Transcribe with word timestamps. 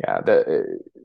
Yeah, 0.00 0.20
the, 0.20 0.40
uh, 0.40 1.02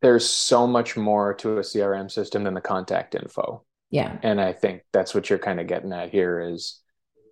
there's 0.00 0.28
so 0.28 0.66
much 0.66 0.96
more 0.96 1.34
to 1.34 1.58
a 1.58 1.62
CRM 1.62 2.10
system 2.10 2.44
than 2.44 2.54
the 2.54 2.60
contact 2.60 3.14
info. 3.14 3.64
Yeah. 3.90 4.18
And 4.22 4.40
I 4.40 4.52
think 4.52 4.82
that's 4.92 5.14
what 5.14 5.30
you're 5.30 5.38
kind 5.38 5.60
of 5.60 5.66
getting 5.66 5.92
at 5.92 6.10
here 6.10 6.40
is 6.40 6.80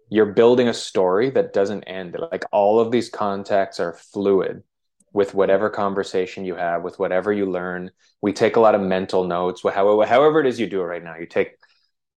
you're 0.08 0.32
building 0.32 0.68
a 0.68 0.74
story 0.74 1.30
that 1.30 1.52
doesn't 1.52 1.84
end. 1.84 2.16
Like 2.32 2.44
all 2.52 2.80
of 2.80 2.90
these 2.90 3.10
contacts 3.10 3.78
are 3.78 3.92
fluid 3.92 4.62
with 5.12 5.34
whatever 5.34 5.70
conversation 5.70 6.44
you 6.44 6.54
have, 6.56 6.82
with 6.82 6.98
whatever 6.98 7.32
you 7.32 7.46
learn. 7.46 7.90
We 8.20 8.32
take 8.32 8.56
a 8.56 8.60
lot 8.60 8.74
of 8.74 8.80
mental 8.80 9.24
notes. 9.24 9.62
However, 9.62 10.06
however 10.06 10.40
it 10.40 10.46
is 10.46 10.60
you 10.60 10.66
do 10.66 10.80
it 10.80 10.84
right 10.84 11.02
now, 11.02 11.16
you 11.16 11.26
take 11.26 11.56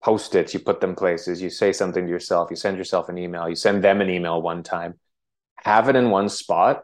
post-its, 0.03 0.53
you 0.53 0.59
put 0.59 0.79
them 0.79 0.95
places, 0.95 1.41
you 1.41 1.49
say 1.49 1.73
something 1.73 2.05
to 2.05 2.11
yourself, 2.11 2.49
you 2.49 2.55
send 2.55 2.77
yourself 2.77 3.09
an 3.09 3.17
email, 3.17 3.49
you 3.49 3.55
send 3.55 3.83
them 3.83 4.01
an 4.01 4.09
email 4.09 4.41
one 4.41 4.63
time. 4.63 4.95
Have 5.57 5.89
it 5.89 5.95
in 5.95 6.09
one 6.09 6.29
spot 6.29 6.83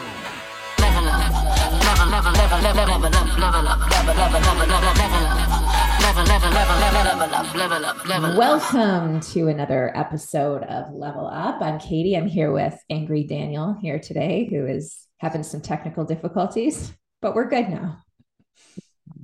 Welcome 8.37 9.19
to 9.19 9.47
another 9.47 9.91
episode 9.95 10.63
of 10.63 10.93
Level 10.93 11.27
Up. 11.27 11.61
I'm 11.61 11.79
Katie. 11.79 12.15
I'm 12.15 12.27
here 12.27 12.51
with 12.51 12.77
Angry 12.89 13.23
Daniel 13.23 13.75
here 13.81 13.99
today, 13.99 14.47
who 14.49 14.65
is 14.65 15.07
having 15.17 15.43
some 15.43 15.61
technical 15.61 16.05
difficulties, 16.05 16.93
but 17.21 17.35
we're 17.35 17.49
good 17.49 17.69
now. 17.69 17.97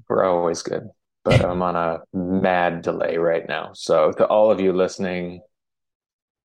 We're 0.10 0.26
always 0.26 0.62
good, 0.62 0.90
but 1.24 1.44
I'm 1.44 1.62
on 1.62 1.76
a 1.76 2.00
mad 2.14 2.82
delay 2.82 3.18
right 3.18 3.48
now. 3.48 3.72
So, 3.74 4.12
to 4.14 4.26
all 4.26 4.52
of 4.52 4.60
you 4.60 4.74
listening, 4.74 5.42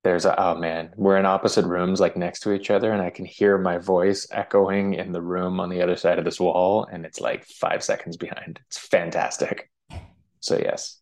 there's 0.05 0.25
a 0.25 0.41
oh 0.41 0.56
man 0.56 0.91
we're 0.97 1.17
in 1.17 1.27
opposite 1.27 1.64
rooms 1.64 2.00
like 2.00 2.17
next 2.17 2.41
to 2.41 2.53
each 2.53 2.70
other 2.70 2.92
and 2.92 3.00
i 3.00 3.11
can 3.11 3.25
hear 3.25 3.56
my 3.56 3.78
voice 3.78 4.27
echoing 4.33 4.95
in 4.95 5.12
the 5.12 5.22
room 5.22 5.61
on 5.61 5.69
the 5.69 5.81
other 5.81 5.97
side 5.97 6.19
of 6.19 6.25
this 6.25 6.41
wall 6.41 6.86
and 6.91 7.05
it's 7.05 7.20
like 7.20 7.45
five 7.45 7.83
seconds 7.83 8.17
behind. 8.17 8.61
It's 8.69 8.78
fantastic. 8.78 9.70
So 10.41 10.58
yes. 10.58 11.00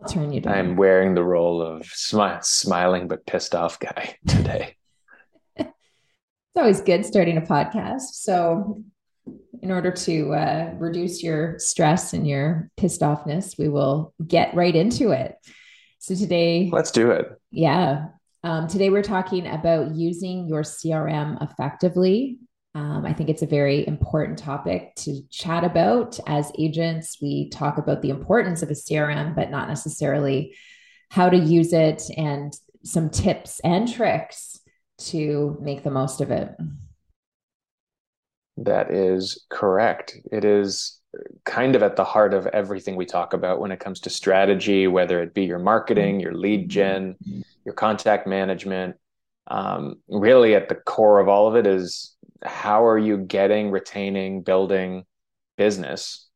I'll 0.00 0.08
turn 0.08 0.32
you 0.32 0.40
down. 0.40 0.54
I'm 0.54 0.76
wearing 0.76 1.14
the 1.14 1.24
role 1.24 1.62
of 1.62 1.82
smi- 1.82 2.44
smiling 2.44 3.08
but 3.08 3.26
pissed 3.26 3.54
off 3.54 3.78
guy 3.78 4.16
today. 4.26 4.76
It's 5.56 6.56
always 6.56 6.80
good 6.80 7.06
starting 7.06 7.38
a 7.38 7.42
podcast. 7.42 8.14
So 8.14 8.82
in 9.62 9.70
order 9.70 9.92
to 9.92 10.34
uh, 10.34 10.74
reduce 10.78 11.22
your 11.22 11.58
stress 11.58 12.12
and 12.12 12.26
your 12.26 12.68
pissed 12.76 13.00
offness 13.00 13.56
we 13.56 13.68
will 13.68 14.12
get 14.26 14.52
right 14.54 14.74
into 14.74 15.12
it 15.12 15.36
so 16.02 16.16
today, 16.16 16.68
let's 16.72 16.90
do 16.90 17.12
it. 17.12 17.40
Yeah. 17.52 18.08
Um, 18.42 18.66
today, 18.66 18.90
we're 18.90 19.04
talking 19.04 19.46
about 19.46 19.94
using 19.94 20.48
your 20.48 20.62
CRM 20.62 21.40
effectively. 21.40 22.40
Um, 22.74 23.06
I 23.06 23.12
think 23.12 23.30
it's 23.30 23.42
a 23.42 23.46
very 23.46 23.86
important 23.86 24.36
topic 24.36 24.96
to 24.96 25.22
chat 25.30 25.62
about. 25.62 26.18
As 26.26 26.50
agents, 26.58 27.18
we 27.22 27.50
talk 27.50 27.78
about 27.78 28.02
the 28.02 28.10
importance 28.10 28.62
of 28.62 28.70
a 28.70 28.74
CRM, 28.74 29.36
but 29.36 29.52
not 29.52 29.68
necessarily 29.68 30.56
how 31.08 31.28
to 31.28 31.36
use 31.36 31.72
it 31.72 32.02
and 32.16 32.52
some 32.82 33.08
tips 33.08 33.60
and 33.60 33.86
tricks 33.86 34.58
to 34.98 35.56
make 35.60 35.84
the 35.84 35.92
most 35.92 36.20
of 36.20 36.32
it. 36.32 36.50
That 38.56 38.90
is 38.90 39.44
correct. 39.50 40.16
It 40.32 40.44
is 40.44 41.00
kind 41.44 41.76
of 41.76 41.82
at 41.82 41.96
the 41.96 42.04
heart 42.04 42.34
of 42.34 42.46
everything 42.46 42.96
we 42.96 43.04
talk 43.04 43.32
about 43.34 43.60
when 43.60 43.72
it 43.72 43.80
comes 43.80 44.00
to 44.00 44.10
strategy, 44.10 44.86
whether 44.86 45.22
it 45.22 45.34
be 45.34 45.44
your 45.44 45.58
marketing, 45.58 46.20
your 46.20 46.34
lead 46.34 46.68
gen, 46.68 47.16
your 47.64 47.74
contact 47.74 48.26
management. 48.26 48.96
Um, 49.48 49.96
really, 50.08 50.54
at 50.54 50.68
the 50.68 50.74
core 50.76 51.18
of 51.18 51.28
all 51.28 51.48
of 51.48 51.56
it 51.56 51.66
is 51.66 52.14
how 52.44 52.86
are 52.86 52.98
you 52.98 53.18
getting, 53.18 53.70
retaining, 53.70 54.42
building 54.42 55.04
business? 55.56 56.28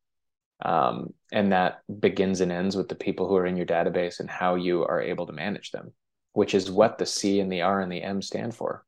Um, 0.63 1.13
and 1.31 1.51
that 1.51 1.81
begins 1.99 2.41
and 2.41 2.51
ends 2.51 2.75
with 2.75 2.89
the 2.89 2.95
people 2.95 3.27
who 3.27 3.35
are 3.35 3.45
in 3.45 3.57
your 3.57 3.65
database 3.65 4.19
and 4.19 4.29
how 4.29 4.55
you 4.55 4.83
are 4.83 5.01
able 5.01 5.25
to 5.27 5.33
manage 5.33 5.71
them, 5.71 5.93
which 6.33 6.53
is 6.53 6.71
what 6.71 6.97
the 6.97 7.05
C 7.05 7.39
and 7.39 7.51
the 7.51 7.61
R 7.61 7.81
and 7.81 7.91
the 7.91 8.01
M 8.01 8.21
stand 8.21 8.55
for. 8.55 8.83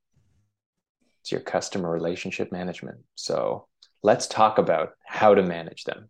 It's 1.22 1.32
your 1.32 1.42
customer 1.42 1.90
relationship 1.92 2.52
management. 2.52 3.00
So, 3.16 3.68
let's 4.04 4.28
talk 4.28 4.58
about 4.58 4.92
how 5.06 5.36
to 5.36 5.44
manage 5.44 5.84
them. 5.84 6.10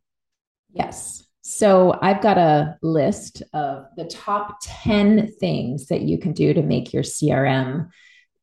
Yes. 0.71 1.23
So 1.41 1.97
I've 2.01 2.21
got 2.21 2.37
a 2.37 2.77
list 2.81 3.41
of 3.53 3.85
the 3.97 4.05
top 4.05 4.57
10 4.61 5.31
things 5.39 5.87
that 5.87 6.01
you 6.01 6.17
can 6.17 6.33
do 6.33 6.53
to 6.53 6.61
make 6.61 6.93
your 6.93 7.03
CRM 7.03 7.89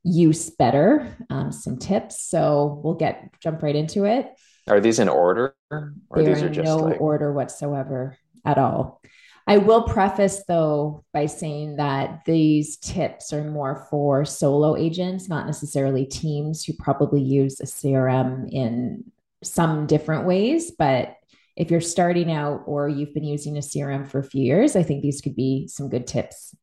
use 0.03 0.51
better, 0.51 1.17
um, 1.31 1.53
some 1.53 1.79
tips. 1.79 2.23
So 2.23 2.81
we'll 2.83 2.95
get 2.95 3.31
jump 3.41 3.63
right 3.63 3.77
into 3.77 4.05
it. 4.05 4.29
Are 4.69 4.81
these 4.81 4.99
in 4.99 5.09
order 5.09 5.55
or 5.71 5.95
They're 6.15 6.35
these 6.35 6.43
are 6.43 6.51
just 6.51 6.67
no 6.67 6.79
like... 6.79 7.01
order 7.01 7.33
whatsoever 7.33 8.17
at 8.45 8.59
all. 8.59 9.01
I 9.49 9.59
will 9.59 9.85
preface 9.85 10.43
though 10.49 11.05
by 11.13 11.27
saying 11.27 11.77
that 11.77 12.25
these 12.25 12.77
tips 12.79 13.33
are 13.33 13.45
more 13.45 13.87
for 13.91 14.25
solo 14.25 14.77
agents, 14.77 15.29
not 15.29 15.47
necessarily 15.47 16.05
teams 16.05 16.65
who 16.65 16.73
probably 16.73 17.23
use 17.23 17.61
a 17.61 17.67
CRM 17.67 18.49
in 18.51 19.05
some 19.43 19.87
different 19.87 20.27
ways, 20.27 20.73
but 20.79 21.17
if 21.57 21.71
you're 21.71 21.81
starting 21.81 22.31
out 22.31 22.63
or 22.67 22.89
you've 22.89 23.15
been 23.15 23.25
using 23.25 23.57
a 23.57 23.61
CRM 23.61 24.07
for 24.07 24.19
a 24.19 24.25
few 24.25 24.43
years, 24.43 24.77
I 24.77 24.83
think 24.83 25.03
these 25.03 25.21
could 25.21 25.35
be 25.35 25.69
some 25.69 25.89
good 25.89 26.07
tips. 26.07 26.55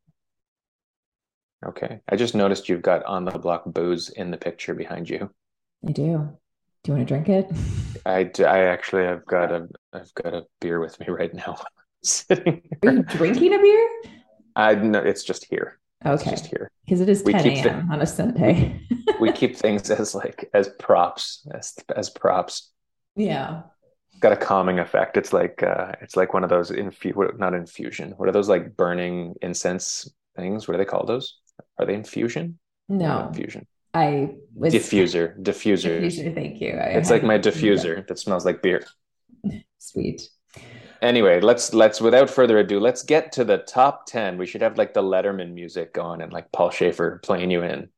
Okay. 1.65 1.99
I 2.09 2.15
just 2.15 2.35
noticed 2.35 2.69
you've 2.69 2.81
got 2.81 3.03
on 3.05 3.25
the 3.25 3.31
block 3.31 3.63
booze 3.65 4.09
in 4.09 4.31
the 4.31 4.37
picture 4.37 4.75
behind 4.75 5.09
you. 5.09 5.31
I 5.87 5.91
do. 5.91 6.29
Do 6.83 6.91
you 6.91 6.97
want 6.97 7.07
to 7.07 7.13
drink 7.13 7.29
it? 7.29 7.49
I, 8.05 8.29
I 8.45 8.65
actually 8.65 9.07
I've 9.07 9.25
got 9.25 9.51
a 9.51 9.67
I've 9.93 10.13
got 10.13 10.33
a 10.33 10.43
beer 10.59 10.79
with 10.79 10.99
me 10.99 11.07
right 11.09 11.33
now. 11.33 11.57
Sitting 12.03 12.61
Are 12.85 12.91
you 12.91 13.03
drinking 13.03 13.53
a 13.53 13.59
beer? 13.59 13.89
I 14.55 14.75
no, 14.75 14.99
it's 14.99 15.23
just 15.23 15.45
here. 15.45 15.79
Okay. 16.05 16.13
It's 16.13 16.23
just 16.23 16.47
here. 16.47 16.69
Because 16.85 17.01
it 17.01 17.09
is 17.09 17.23
10 17.23 17.47
a.m. 17.47 17.91
on 17.91 18.01
a 18.01 18.05
Sunday. 18.05 18.81
we 19.19 19.31
keep 19.31 19.55
things 19.55 19.89
as 19.89 20.13
like 20.13 20.49
as 20.53 20.69
props, 20.79 21.47
as 21.53 21.75
as 21.95 22.09
props. 22.09 22.71
Yeah. 23.15 23.63
Got 24.19 24.33
a 24.33 24.37
calming 24.37 24.79
effect. 24.79 25.17
It's 25.17 25.33
like 25.33 25.63
uh 25.63 25.93
it's 26.01 26.15
like 26.15 26.33
one 26.33 26.43
of 26.43 26.49
those 26.49 26.71
infu 26.71 27.37
not 27.37 27.53
infusion. 27.53 28.13
What 28.17 28.27
are 28.29 28.33
those 28.33 28.49
like 28.49 28.75
burning 28.75 29.35
incense 29.41 30.09
things? 30.35 30.67
What 30.67 30.73
do 30.73 30.77
they 30.77 30.85
call 30.85 31.05
those? 31.05 31.39
Are 31.79 31.85
they 31.85 31.93
infusion? 31.93 32.59
No. 32.89 33.27
infusion. 33.27 33.67
I 33.93 34.35
was 34.55 34.73
diffuser. 34.73 35.39
Diffuser. 35.41 36.01
Diffuser, 36.01 36.33
thank 36.33 36.59
you. 36.59 36.71
I 36.71 36.97
it's 36.97 37.11
like 37.11 37.23
my 37.23 37.37
diffuser 37.37 38.05
that 38.07 38.19
smells 38.19 38.45
like 38.45 38.61
beer. 38.61 38.83
Sweet. 39.77 40.27
Anyway, 41.03 41.41
let's 41.41 41.73
let's 41.73 41.99
without 41.99 42.29
further 42.29 42.59
ado, 42.59 42.79
let's 42.79 43.03
get 43.03 43.33
to 43.33 43.43
the 43.43 43.57
top 43.57 44.05
10. 44.05 44.37
We 44.37 44.45
should 44.45 44.61
have 44.61 44.77
like 44.77 44.93
the 44.93 45.03
Letterman 45.03 45.53
music 45.53 45.93
going 45.93 46.21
and 46.21 46.31
like 46.31 46.49
Paul 46.53 46.69
Shaffer 46.69 47.19
playing 47.21 47.51
you 47.51 47.61
in. 47.61 47.89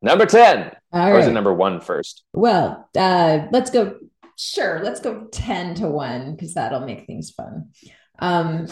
Number 0.00 0.24
10. 0.24 0.72
All 0.92 1.08
or 1.08 1.12
right. 1.12 1.20
is 1.20 1.26
it 1.26 1.32
number 1.32 1.52
one 1.52 1.82
first? 1.82 2.24
Well, 2.32 2.88
uh, 2.96 3.48
let's 3.52 3.70
go 3.70 3.96
sure, 4.38 4.80
let's 4.82 5.00
go 5.00 5.26
10 5.30 5.74
to 5.76 5.88
1 5.88 6.32
because 6.32 6.54
that'll 6.54 6.80
make 6.80 7.06
things 7.06 7.30
fun. 7.30 7.68
Um, 8.18 8.66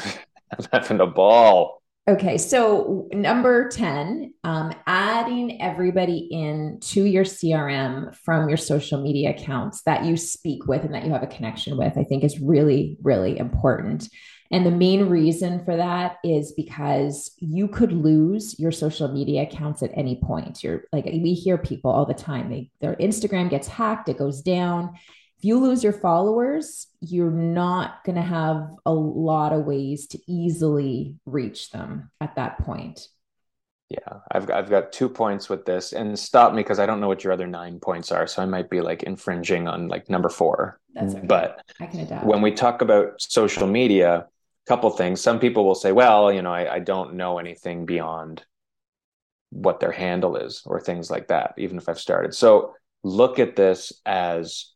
I'm 0.51 0.67
having 0.73 1.01
a 1.01 1.07
ball. 1.07 1.82
Okay, 2.09 2.37
so 2.37 3.09
number 3.13 3.69
10, 3.69 4.35
um, 4.43 4.73
adding 4.89 5.63
everybody 5.63 6.29
in 6.33 6.81
to 6.81 7.05
your 7.05 7.23
CRM 7.23 8.13
from 8.17 8.49
your 8.49 8.59
social 8.59 9.01
media 9.01 9.31
accounts 9.31 9.83
that 9.83 10.05
you 10.05 10.17
speak 10.17 10.67
with 10.67 10.83
and 10.83 10.93
that 10.95 11.05
you 11.05 11.13
have 11.13 11.23
a 11.23 11.29
connection 11.29 11.77
with, 11.77 11.97
I 11.97 12.03
think 12.03 12.25
is 12.25 12.41
really, 12.41 12.99
really 13.03 13.39
important. 13.39 14.09
And 14.51 14.67
the 14.67 14.73
main 14.73 15.11
reason 15.11 15.65
for 15.65 15.77
that 15.77 16.17
is 16.25 16.53
because 16.57 17.31
you 17.39 17.69
could 17.69 17.93
lose 17.93 18.59
your 18.59 18.73
social 18.73 19.07
media 19.07 19.43
accounts 19.43 19.81
at 19.85 19.93
any 19.95 20.17
point. 20.17 20.65
You're 20.65 20.83
like, 20.93 21.05
we 21.05 21.35
hear 21.35 21.57
people 21.57 21.93
all 21.93 22.05
the 22.05 22.15
time, 22.15 22.51
they, 22.51 22.71
their 22.81 22.97
Instagram 22.97 23.49
gets 23.49 23.69
hacked, 23.69 24.09
it 24.09 24.19
goes 24.19 24.43
down 24.43 24.95
if 25.43 25.47
you 25.47 25.59
lose 25.59 25.83
your 25.83 25.93
followers, 25.93 26.87
you're 27.01 27.33
not 27.33 28.05
going 28.05 28.15
to 28.15 28.23
have 28.23 28.69
a 28.87 28.93
lot 28.93 29.53
of 29.53 29.65
ways 29.65 30.07
to 30.07 30.21
easily 30.29 31.17
reach 31.27 31.71
them 31.71 32.13
at 32.21 32.37
that 32.37 32.59
point. 32.59 33.09
Yeah, 33.89 34.21
I've 34.31 34.49
I've 34.53 34.71
got 34.71 34.93
two 34.93 35.09
points 35.09 35.49
with 35.49 35.67
this, 35.67 35.93
and 35.95 36.17
stop 36.17 36.55
me 36.55 36.63
because 36.63 36.79
I 36.79 36.87
don't 36.87 37.01
know 37.01 37.09
what 37.09 37.25
your 37.25 37.33
other 37.33 37.49
nine 37.49 37.81
points 37.81 38.13
are, 38.13 38.29
so 38.29 38.41
I 38.41 38.47
might 38.47 38.71
be 38.71 38.81
like 38.81 39.03
infringing 39.03 39.67
on 39.67 39.89
like 39.89 40.09
number 40.09 40.29
four. 40.29 40.79
That's 40.95 41.15
okay. 41.17 41.27
But 41.27 41.61
I 41.81 41.87
can 41.87 42.01
adapt. 42.01 42.25
when 42.25 42.41
we 42.41 42.53
talk 42.53 42.81
about 42.81 43.21
social 43.21 43.67
media, 43.67 44.19
a 44.19 44.69
couple 44.69 44.89
things. 44.91 45.21
Some 45.21 45.41
people 45.41 45.65
will 45.65 45.75
say, 45.75 45.91
"Well, 45.91 46.33
you 46.33 46.41
know, 46.41 46.55
I, 46.55 46.75
I 46.75 46.79
don't 46.79 47.15
know 47.15 47.41
anything 47.41 47.85
beyond 47.85 48.45
what 49.51 49.81
their 49.81 49.93
handle 49.93 50.37
is, 50.37 50.63
or 50.65 50.81
things 50.81 51.11
like 51.11 51.29
that." 51.29 51.55
Even 51.59 51.79
if 51.79 51.89
I've 51.89 52.01
started, 52.01 52.33
so 52.33 52.75
look 53.03 53.41
at 53.41 53.57
this 53.57 53.93
as 54.07 54.72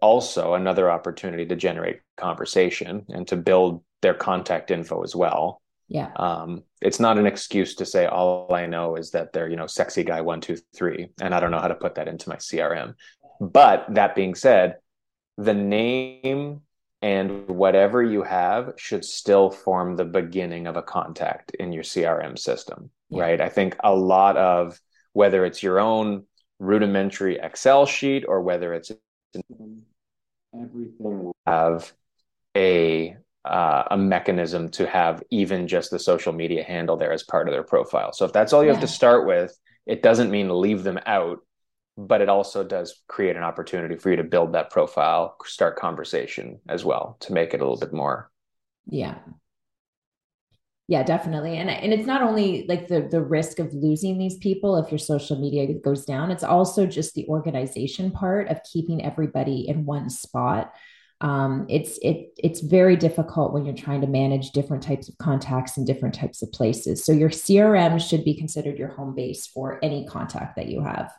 also 0.00 0.54
another 0.54 0.90
opportunity 0.90 1.46
to 1.46 1.56
generate 1.56 2.00
conversation 2.16 3.04
and 3.08 3.26
to 3.28 3.36
build 3.36 3.82
their 4.02 4.14
contact 4.14 4.70
info 4.70 5.02
as 5.02 5.14
well. 5.14 5.60
Yeah. 5.88 6.10
Um, 6.16 6.62
it's 6.80 7.00
not 7.00 7.18
an 7.18 7.26
excuse 7.26 7.74
to 7.76 7.84
say 7.84 8.06
all 8.06 8.54
I 8.54 8.66
know 8.66 8.96
is 8.96 9.10
that 9.10 9.32
they're, 9.32 9.48
you 9.48 9.56
know, 9.56 9.66
sexy 9.66 10.04
guy 10.04 10.20
one, 10.20 10.40
two, 10.40 10.56
three, 10.74 11.08
and 11.20 11.34
I 11.34 11.40
don't 11.40 11.50
know 11.50 11.58
how 11.58 11.68
to 11.68 11.74
put 11.74 11.96
that 11.96 12.08
into 12.08 12.28
my 12.28 12.36
CRM. 12.36 12.94
But 13.40 13.86
that 13.94 14.14
being 14.14 14.34
said, 14.34 14.76
the 15.36 15.54
name 15.54 16.60
and 17.02 17.48
whatever 17.48 18.02
you 18.02 18.22
have 18.22 18.74
should 18.76 19.04
still 19.04 19.50
form 19.50 19.96
the 19.96 20.04
beginning 20.04 20.66
of 20.66 20.76
a 20.76 20.82
contact 20.82 21.54
in 21.54 21.72
your 21.72 21.82
CRM 21.82 22.38
system, 22.38 22.90
yeah. 23.08 23.22
right? 23.22 23.40
I 23.40 23.48
think 23.48 23.76
a 23.82 23.94
lot 23.94 24.36
of 24.36 24.78
whether 25.12 25.44
it's 25.44 25.62
your 25.62 25.80
own 25.80 26.24
rudimentary 26.58 27.38
Excel 27.38 27.86
sheet 27.86 28.24
or 28.28 28.42
whether 28.42 28.74
it's 28.74 28.92
everything 30.54 31.24
will 31.24 31.36
have 31.46 31.92
a 32.56 33.16
uh, 33.44 33.84
a 33.90 33.96
mechanism 33.96 34.68
to 34.68 34.86
have 34.86 35.22
even 35.30 35.66
just 35.66 35.90
the 35.90 35.98
social 35.98 36.32
media 36.32 36.62
handle 36.62 36.96
there 36.96 37.12
as 37.12 37.22
part 37.22 37.48
of 37.48 37.52
their 37.52 37.62
profile. 37.62 38.12
So 38.12 38.26
if 38.26 38.32
that's 38.32 38.52
all 38.52 38.62
you 38.62 38.66
yeah. 38.66 38.74
have 38.74 38.82
to 38.82 38.88
start 38.88 39.26
with, 39.26 39.58
it 39.86 40.02
doesn't 40.02 40.30
mean 40.30 40.60
leave 40.60 40.82
them 40.82 41.00
out, 41.06 41.38
but 41.96 42.20
it 42.20 42.28
also 42.28 42.62
does 42.62 43.02
create 43.08 43.36
an 43.36 43.42
opportunity 43.42 43.96
for 43.96 44.10
you 44.10 44.16
to 44.16 44.24
build 44.24 44.52
that 44.52 44.70
profile, 44.70 45.36
start 45.44 45.76
conversation 45.76 46.60
as 46.68 46.84
well 46.84 47.16
to 47.20 47.32
make 47.32 47.54
it 47.54 47.60
a 47.60 47.64
little 47.64 47.78
bit 47.78 47.94
more. 47.94 48.30
Yeah. 48.86 49.16
Yeah, 50.90 51.02
definitely. 51.04 51.56
And 51.56 51.70
and 51.70 51.92
it's 51.94 52.06
not 52.06 52.22
only 52.22 52.66
like 52.68 52.88
the 52.88 53.08
the 53.08 53.22
risk 53.22 53.58
of 53.58 53.72
losing 53.72 54.18
these 54.18 54.36
people 54.36 54.76
if 54.76 54.90
your 54.90 54.98
social 54.98 55.40
media 55.40 55.72
goes 55.72 56.04
down, 56.04 56.30
it's 56.30 56.44
also 56.44 56.84
just 56.84 57.14
the 57.14 57.26
organization 57.28 58.10
part 58.10 58.48
of 58.48 58.60
keeping 58.70 59.02
everybody 59.02 59.66
in 59.66 59.86
one 59.86 60.10
spot 60.10 60.72
um, 61.22 61.66
it's 61.68 61.98
it 62.00 62.32
it's 62.38 62.60
very 62.60 62.96
difficult 62.96 63.52
when 63.52 63.66
you're 63.66 63.74
trying 63.74 64.00
to 64.00 64.06
manage 64.06 64.52
different 64.52 64.82
types 64.82 65.08
of 65.08 65.18
contacts 65.18 65.76
in 65.76 65.84
different 65.84 66.14
types 66.14 66.42
of 66.42 66.50
places. 66.50 67.04
So 67.04 67.12
your 67.12 67.28
CRM 67.28 68.00
should 68.00 68.24
be 68.24 68.34
considered 68.34 68.78
your 68.78 68.88
home 68.88 69.14
base 69.14 69.46
for 69.46 69.78
any 69.82 70.06
contact 70.06 70.56
that 70.56 70.68
you 70.68 70.80
have. 70.80 71.12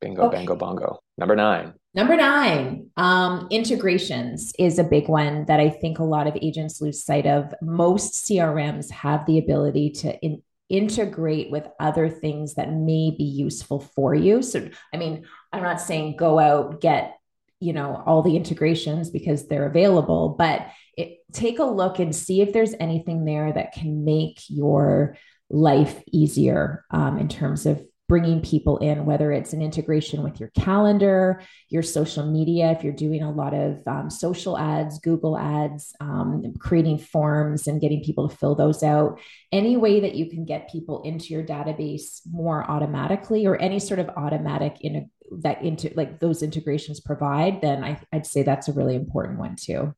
Bingo, 0.00 0.22
okay. 0.26 0.36
bango, 0.36 0.54
bongo. 0.54 1.00
Number 1.16 1.34
nine. 1.34 1.74
Number 1.94 2.16
nine, 2.16 2.90
um, 2.96 3.48
integrations 3.50 4.52
is 4.58 4.78
a 4.78 4.84
big 4.84 5.08
one 5.08 5.46
that 5.46 5.58
I 5.58 5.70
think 5.70 5.98
a 5.98 6.04
lot 6.04 6.26
of 6.26 6.36
agents 6.40 6.80
lose 6.80 7.04
sight 7.04 7.26
of. 7.26 7.52
Most 7.62 8.26
CRMs 8.26 8.90
have 8.90 9.24
the 9.26 9.38
ability 9.38 9.90
to 9.90 10.18
in, 10.20 10.42
integrate 10.68 11.50
with 11.50 11.66
other 11.80 12.10
things 12.10 12.54
that 12.54 12.70
may 12.72 13.14
be 13.16 13.24
useful 13.24 13.80
for 13.80 14.14
you. 14.14 14.42
So, 14.42 14.68
I 14.92 14.98
mean, 14.98 15.26
I'm 15.52 15.62
not 15.62 15.80
saying 15.80 16.16
go 16.16 16.38
out, 16.38 16.80
get 16.80 17.18
you 17.60 17.72
know 17.72 18.02
all 18.06 18.22
the 18.22 18.36
integrations 18.36 19.10
because 19.10 19.48
they're 19.48 19.66
available 19.66 20.36
but 20.38 20.68
it, 20.96 21.18
take 21.32 21.58
a 21.58 21.64
look 21.64 21.98
and 21.98 22.14
see 22.14 22.40
if 22.40 22.52
there's 22.52 22.74
anything 22.78 23.24
there 23.24 23.52
that 23.52 23.72
can 23.72 24.04
make 24.04 24.42
your 24.48 25.16
life 25.50 26.02
easier 26.12 26.84
um, 26.90 27.18
in 27.18 27.28
terms 27.28 27.66
of 27.66 27.82
bringing 28.08 28.40
people 28.40 28.78
in 28.78 29.04
whether 29.04 29.30
it's 29.30 29.52
an 29.52 29.62
integration 29.62 30.22
with 30.22 30.40
your 30.40 30.50
calendar 30.50 31.42
your 31.68 31.82
social 31.82 32.26
media 32.26 32.72
if 32.72 32.82
you're 32.82 32.92
doing 32.92 33.22
a 33.22 33.30
lot 33.30 33.54
of 33.54 33.80
um, 33.86 34.10
social 34.10 34.56
ads 34.58 34.98
google 34.98 35.36
ads 35.36 35.94
um, 36.00 36.54
creating 36.58 36.98
forms 36.98 37.66
and 37.66 37.80
getting 37.80 38.02
people 38.02 38.28
to 38.28 38.36
fill 38.36 38.54
those 38.54 38.82
out 38.82 39.20
any 39.52 39.76
way 39.76 40.00
that 40.00 40.14
you 40.14 40.28
can 40.28 40.44
get 40.44 40.70
people 40.70 41.02
into 41.02 41.32
your 41.32 41.42
database 41.42 42.20
more 42.30 42.68
automatically 42.70 43.46
or 43.46 43.56
any 43.56 43.78
sort 43.78 44.00
of 44.00 44.08
automatic 44.10 44.78
in 44.80 45.10
that 45.30 45.62
into 45.62 45.92
like 45.94 46.20
those 46.20 46.42
integrations 46.42 47.00
provide, 47.00 47.60
then 47.60 47.84
I, 47.84 48.00
I'd 48.12 48.26
say 48.26 48.42
that's 48.42 48.68
a 48.68 48.72
really 48.72 48.94
important 48.94 49.38
one 49.38 49.56
too. 49.56 49.94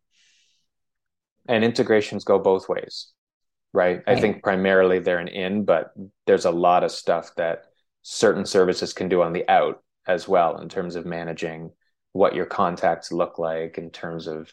And 1.49 1.65
integrations 1.65 2.25
go 2.25 2.39
both 2.39 2.69
ways, 2.69 3.13
right? 3.73 4.03
right? 4.07 4.17
I 4.17 4.21
think 4.21 4.43
primarily 4.43 4.99
they're 4.99 5.19
an 5.19 5.29
in, 5.29 5.65
but 5.65 5.93
there's 6.27 6.45
a 6.45 6.51
lot 6.51 6.85
of 6.85 6.93
stuff 6.93 7.35
that 7.37 7.65
certain 8.03 8.45
services 8.45 8.93
can 8.93 9.09
do 9.09 9.23
on 9.23 9.33
the 9.33 9.49
out 9.49 9.83
as 10.07 10.27
well 10.27 10.59
in 10.59 10.69
terms 10.69 10.97
of 10.97 11.07
managing 11.07 11.71
what 12.13 12.35
your 12.35 12.47
contacts 12.47 13.13
look 13.13 13.39
like 13.39 13.79
in 13.79 13.91
terms 13.91 14.27
of 14.27 14.53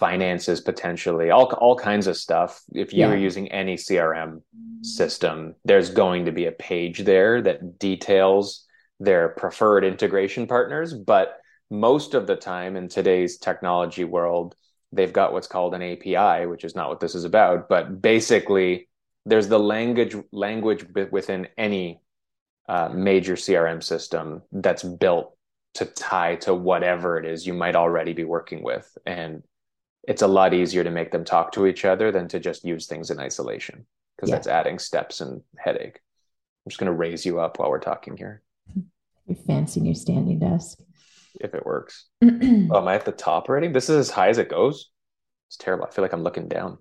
finances 0.00 0.60
potentially 0.60 1.30
all 1.30 1.46
all 1.54 1.74
kinds 1.74 2.06
of 2.06 2.16
stuff 2.18 2.62
if 2.72 2.92
you 2.92 3.00
yeah. 3.00 3.08
are 3.08 3.16
using 3.16 3.50
any 3.50 3.76
crm 3.76 4.42
system 4.82 5.54
there's 5.64 5.88
going 5.88 6.26
to 6.26 6.32
be 6.32 6.44
a 6.44 6.52
page 6.52 6.98
there 7.04 7.40
that 7.40 7.78
details 7.78 8.66
their 9.00 9.30
preferred 9.30 9.84
integration 9.84 10.46
partners. 10.46 10.94
But 10.94 11.38
most 11.70 12.14
of 12.14 12.26
the 12.26 12.36
time 12.36 12.76
in 12.76 12.88
today's 12.88 13.38
technology 13.38 14.04
world, 14.04 14.54
they've 14.92 15.12
got 15.12 15.32
what's 15.32 15.48
called 15.48 15.74
an 15.74 15.82
API, 15.82 16.46
which 16.46 16.64
is 16.64 16.74
not 16.74 16.88
what 16.88 17.00
this 17.00 17.14
is 17.14 17.24
about. 17.24 17.68
But 17.68 18.00
basically, 18.00 18.88
there's 19.24 19.48
the 19.48 19.58
language 19.58 20.16
language 20.32 20.86
within 21.10 21.48
any 21.58 22.00
uh, 22.68 22.88
major 22.92 23.34
CRM 23.34 23.82
system 23.82 24.42
that's 24.52 24.82
built 24.82 25.36
to 25.74 25.84
tie 25.84 26.36
to 26.36 26.54
whatever 26.54 27.18
it 27.18 27.26
is 27.26 27.46
you 27.46 27.54
might 27.54 27.76
already 27.76 28.12
be 28.12 28.24
working 28.24 28.62
with, 28.62 28.96
and 29.06 29.42
it's 30.06 30.22
a 30.22 30.26
lot 30.26 30.54
easier 30.54 30.84
to 30.84 30.90
make 30.90 31.10
them 31.10 31.24
talk 31.24 31.52
to 31.52 31.66
each 31.66 31.84
other 31.84 32.12
than 32.12 32.28
to 32.28 32.38
just 32.38 32.64
use 32.64 32.86
things 32.86 33.10
in 33.10 33.18
isolation 33.18 33.86
because 34.16 34.30
yeah. 34.30 34.36
that's 34.36 34.46
adding 34.46 34.78
steps 34.78 35.20
and 35.20 35.42
headache. 35.58 36.00
I'm 36.64 36.70
just 36.70 36.80
going 36.80 36.90
to 36.90 36.96
raise 36.96 37.26
you 37.26 37.40
up 37.40 37.58
while 37.58 37.70
we're 37.70 37.78
talking 37.78 38.16
here. 38.16 38.42
Your 39.26 39.36
fancy 39.46 39.80
new 39.80 39.94
standing 39.94 40.38
desk. 40.38 40.78
If 41.40 41.54
it 41.54 41.66
works. 41.66 42.06
oh, 42.24 42.26
am 42.28 42.88
I 42.88 42.94
at 42.94 43.04
the 43.04 43.12
top 43.12 43.48
already? 43.48 43.68
This 43.68 43.90
is 43.90 43.96
as 43.96 44.10
high 44.10 44.28
as 44.28 44.38
it 44.38 44.48
goes. 44.48 44.90
It's 45.48 45.56
terrible. 45.56 45.84
I 45.84 45.90
feel 45.90 46.02
like 46.02 46.12
I'm 46.12 46.22
looking 46.22 46.48
down. 46.48 46.78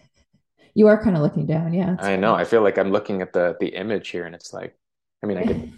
you 0.74 0.86
are 0.86 1.02
kind 1.02 1.16
of 1.16 1.22
looking 1.22 1.46
down, 1.46 1.72
yeah. 1.74 1.96
I 1.98 2.16
know. 2.16 2.34
I 2.34 2.44
feel 2.44 2.62
like 2.62 2.78
I'm 2.78 2.92
looking 2.92 3.20
at 3.20 3.32
the 3.32 3.56
the 3.58 3.68
image 3.68 4.08
here, 4.10 4.26
and 4.26 4.34
it's 4.34 4.52
like, 4.52 4.78
I 5.22 5.26
mean, 5.26 5.38
I 5.38 5.46
could. 5.46 5.72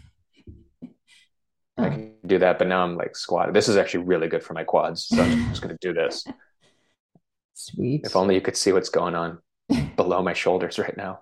oh. 1.78 1.84
I 1.84 1.88
can 1.88 2.14
do 2.26 2.38
that, 2.38 2.58
but 2.58 2.68
now 2.68 2.84
I'm 2.84 2.96
like 2.96 3.16
squatted. 3.16 3.54
This 3.54 3.68
is 3.68 3.76
actually 3.76 4.04
really 4.04 4.28
good 4.28 4.42
for 4.42 4.54
my 4.54 4.64
quads, 4.64 5.06
so 5.06 5.22
I'm 5.22 5.48
just 5.48 5.62
going 5.62 5.76
to 5.76 5.78
do 5.80 5.92
this. 5.92 6.24
Sweet. 7.54 8.02
If 8.04 8.16
only 8.16 8.34
you 8.34 8.40
could 8.40 8.56
see 8.56 8.72
what's 8.72 8.88
going 8.88 9.14
on 9.14 9.38
below 9.96 10.22
my 10.22 10.32
shoulders 10.32 10.78
right 10.78 10.96
now. 10.96 11.20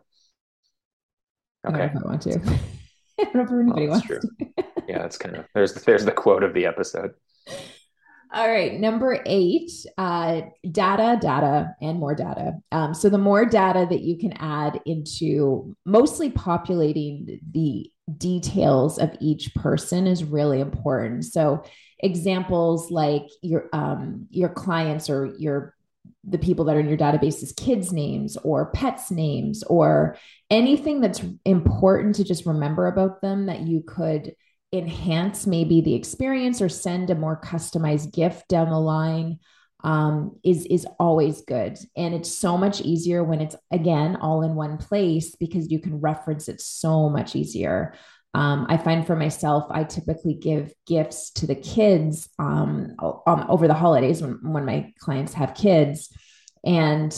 Okay. 1.66 1.82
I, 1.82 1.86
I 1.86 2.06
want 2.06 2.22
to. 2.22 2.30
I 3.18 3.24
don't 3.24 3.34
know 3.34 3.42
if 3.42 3.50
anybody 3.50 3.88
wants 3.88 4.06
true. 4.06 4.20
to 4.20 4.64
yeah, 4.90 4.98
that's 4.98 5.18
kind 5.18 5.36
of 5.36 5.46
there's 5.54 5.72
there's 5.74 6.04
the 6.04 6.12
quote 6.12 6.42
of 6.42 6.52
the 6.52 6.66
episode. 6.66 7.12
All 8.32 8.48
right, 8.48 8.78
number 8.78 9.20
eight, 9.26 9.72
uh, 9.98 10.42
data, 10.70 11.18
data, 11.20 11.74
and 11.80 11.98
more 11.98 12.14
data. 12.14 12.52
Um, 12.70 12.94
so 12.94 13.08
the 13.08 13.18
more 13.18 13.44
data 13.44 13.88
that 13.90 14.02
you 14.02 14.18
can 14.18 14.34
add 14.34 14.80
into 14.86 15.74
mostly 15.84 16.30
populating 16.30 17.40
the 17.50 17.90
details 18.16 18.98
of 19.00 19.16
each 19.20 19.52
person 19.56 20.06
is 20.06 20.22
really 20.22 20.60
important. 20.60 21.24
So 21.24 21.64
examples 21.98 22.90
like 22.92 23.26
your 23.42 23.68
um, 23.72 24.28
your 24.30 24.50
clients 24.50 25.10
or 25.10 25.34
your 25.38 25.74
the 26.22 26.38
people 26.38 26.64
that 26.66 26.76
are 26.76 26.80
in 26.80 26.88
your 26.88 26.98
databases 26.98 27.54
kids 27.56 27.92
names 27.92 28.36
or 28.44 28.70
pets 28.72 29.10
names 29.10 29.62
or 29.64 30.16
anything 30.50 31.00
that's 31.00 31.22
important 31.44 32.14
to 32.14 32.24
just 32.24 32.46
remember 32.46 32.86
about 32.86 33.22
them 33.22 33.46
that 33.46 33.60
you 33.60 33.82
could 33.82 34.34
enhance 34.72 35.46
maybe 35.46 35.80
the 35.80 35.94
experience 35.94 36.62
or 36.62 36.68
send 36.68 37.10
a 37.10 37.14
more 37.14 37.40
customized 37.40 38.12
gift 38.12 38.48
down 38.48 38.70
the 38.70 38.78
line 38.78 39.38
um, 39.82 40.38
is 40.44 40.66
is 40.66 40.86
always 40.98 41.42
good. 41.42 41.78
And 41.96 42.14
it's 42.14 42.32
so 42.32 42.56
much 42.56 42.80
easier 42.80 43.24
when 43.24 43.40
it's 43.40 43.56
again 43.70 44.16
all 44.16 44.42
in 44.42 44.54
one 44.54 44.78
place 44.78 45.34
because 45.34 45.70
you 45.70 45.78
can 45.78 46.00
reference 46.00 46.48
it 46.48 46.60
so 46.60 47.08
much 47.08 47.34
easier. 47.34 47.94
Um, 48.32 48.66
i 48.68 48.76
find 48.76 49.04
for 49.04 49.16
myself 49.16 49.64
i 49.70 49.82
typically 49.82 50.34
give 50.34 50.72
gifts 50.86 51.32
to 51.32 51.48
the 51.48 51.56
kids 51.56 52.28
um, 52.38 52.94
over 53.26 53.66
the 53.66 53.74
holidays 53.74 54.22
when, 54.22 54.38
when 54.42 54.64
my 54.64 54.92
clients 55.00 55.32
have 55.32 55.56
kids 55.56 56.16
and 56.64 57.12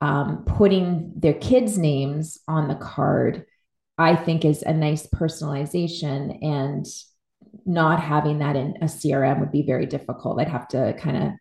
um, 0.00 0.44
putting 0.44 1.14
their 1.16 1.34
kids 1.34 1.78
names 1.78 2.38
on 2.46 2.68
the 2.68 2.76
card 2.76 3.44
I 3.98 4.16
think 4.16 4.44
is 4.44 4.62
a 4.62 4.72
nice 4.72 5.06
personalization 5.06 6.38
and 6.42 6.86
not 7.66 8.00
having 8.00 8.38
that 8.38 8.56
in 8.56 8.76
a 8.80 8.86
CRM 8.86 9.40
would 9.40 9.52
be 9.52 9.62
very 9.62 9.86
difficult. 9.86 10.40
I'd 10.40 10.48
have 10.48 10.68
to 10.68 10.94
kind 10.98 11.16
of 11.16 11.32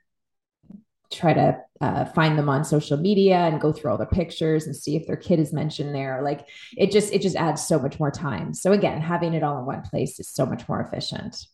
try 1.11 1.33
to 1.33 1.57
uh, 1.81 2.05
find 2.05 2.37
them 2.37 2.49
on 2.49 2.63
social 2.63 2.97
media 2.97 3.35
and 3.35 3.59
go 3.59 3.71
through 3.71 3.91
all 3.91 3.97
the 3.97 4.05
pictures 4.05 4.65
and 4.65 4.75
see 4.75 4.95
if 4.95 5.05
their 5.07 5.17
kid 5.17 5.39
is 5.39 5.51
mentioned 5.51 5.93
there. 5.93 6.21
Like 6.23 6.47
it 6.77 6.91
just 6.91 7.11
it 7.13 7.21
just 7.21 7.35
adds 7.35 7.65
so 7.65 7.79
much 7.79 7.99
more 7.99 8.11
time. 8.11 8.53
So 8.53 8.71
again 8.71 9.01
having 9.01 9.33
it 9.33 9.43
all 9.43 9.59
in 9.59 9.65
one 9.65 9.81
place 9.81 10.19
is 10.19 10.29
so 10.29 10.45
much 10.45 10.67
more 10.69 10.81
efficient. 10.81 11.45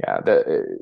Yeah 0.00 0.20
the, 0.20 0.78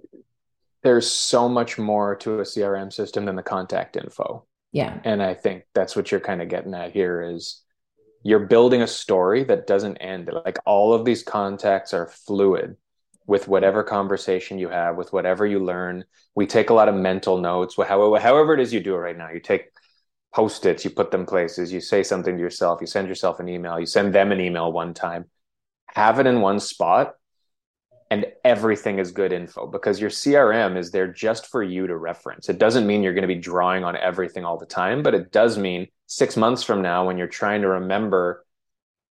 there's 0.83 1.11
so 1.11 1.49
much 1.49 1.79
more 1.79 2.15
to 2.17 2.41
a 2.41 2.43
crm 2.43 2.93
system 2.93 3.25
than 3.25 3.37
the 3.37 3.43
contact 3.43 3.97
info. 3.97 4.45
Yeah. 4.73 4.99
And 5.05 5.23
i 5.23 5.35
think 5.35 5.65
that's 5.73 5.97
what 5.97 6.11
you're 6.11 6.21
kind 6.21 6.43
of 6.43 6.49
getting 6.49 6.75
at 6.75 6.93
here 6.93 7.23
is 7.23 7.64
you're 8.25 8.47
building 8.47 8.83
a 8.83 8.87
story 8.87 9.45
that 9.45 9.67
doesn't 9.67 9.99
end 9.99 10.31
like 10.45 10.59
all 10.65 10.95
of 10.95 11.05
these 11.05 11.23
contacts 11.23 11.93
are 11.93 12.09
fluid 12.09 12.77
with 13.27 13.47
whatever 13.49 13.85
conversation 13.85 14.59
you 14.59 14.69
have, 14.71 14.97
with 14.97 15.13
whatever 15.13 15.47
you 15.47 15.59
learn. 15.59 16.05
We 16.35 16.47
take 16.47 16.71
a 16.71 16.75
lot 16.75 16.89
of 16.89 16.95
mental 16.95 17.39
notes, 17.39 17.77
however, 17.77 18.19
however 18.19 18.55
it 18.55 18.61
is 18.61 18.73
you 18.73 18.81
do 18.81 18.95
it 18.95 18.99
right 18.99 19.17
now. 19.17 19.31
You 19.31 19.41
take 19.41 19.67
post 20.35 20.65
its, 20.67 20.85
you 20.85 20.91
put 20.91 21.11
them 21.11 21.27
places, 21.27 21.73
you 21.73 21.81
say 21.81 22.03
something 22.03 22.37
to 22.37 22.43
yourself, 22.43 22.81
you 22.81 22.87
send 22.87 23.09
yourself 23.09 23.41
an 23.41 23.49
email, 23.49 23.79
you 23.79 23.87
send 23.87 24.15
them 24.15 24.33
an 24.33 24.41
email 24.41 24.73
one 24.73 24.95
time. 24.95 25.27
Have 25.95 26.19
it 26.19 26.27
in 26.27 26.41
one 26.41 26.61
spot, 26.61 27.15
and 28.11 28.27
everything 28.43 28.99
is 28.99 29.13
good 29.13 29.33
info 29.33 29.67
because 29.67 30.01
your 30.01 30.11
CRM 30.11 30.77
is 30.77 30.91
there 30.91 31.09
just 31.09 31.47
for 31.47 31.63
you 31.63 31.87
to 31.87 31.97
reference. 31.97 32.49
It 32.49 32.59
doesn't 32.59 32.87
mean 32.87 33.03
you're 33.03 33.15
going 33.15 33.23
to 33.23 33.29
be 33.29 33.35
drawing 33.35 33.85
on 33.85 33.97
everything 33.97 34.45
all 34.45 34.59
the 34.59 34.67
time, 34.67 35.03
but 35.03 35.15
it 35.15 35.31
does 35.31 35.59
mean 35.59 35.89
six 36.07 36.37
months 36.37 36.63
from 36.63 36.83
now, 36.83 37.07
when 37.07 37.19
you're 37.19 37.27
trying 37.27 37.63
to 37.63 37.69
remember, 37.69 38.45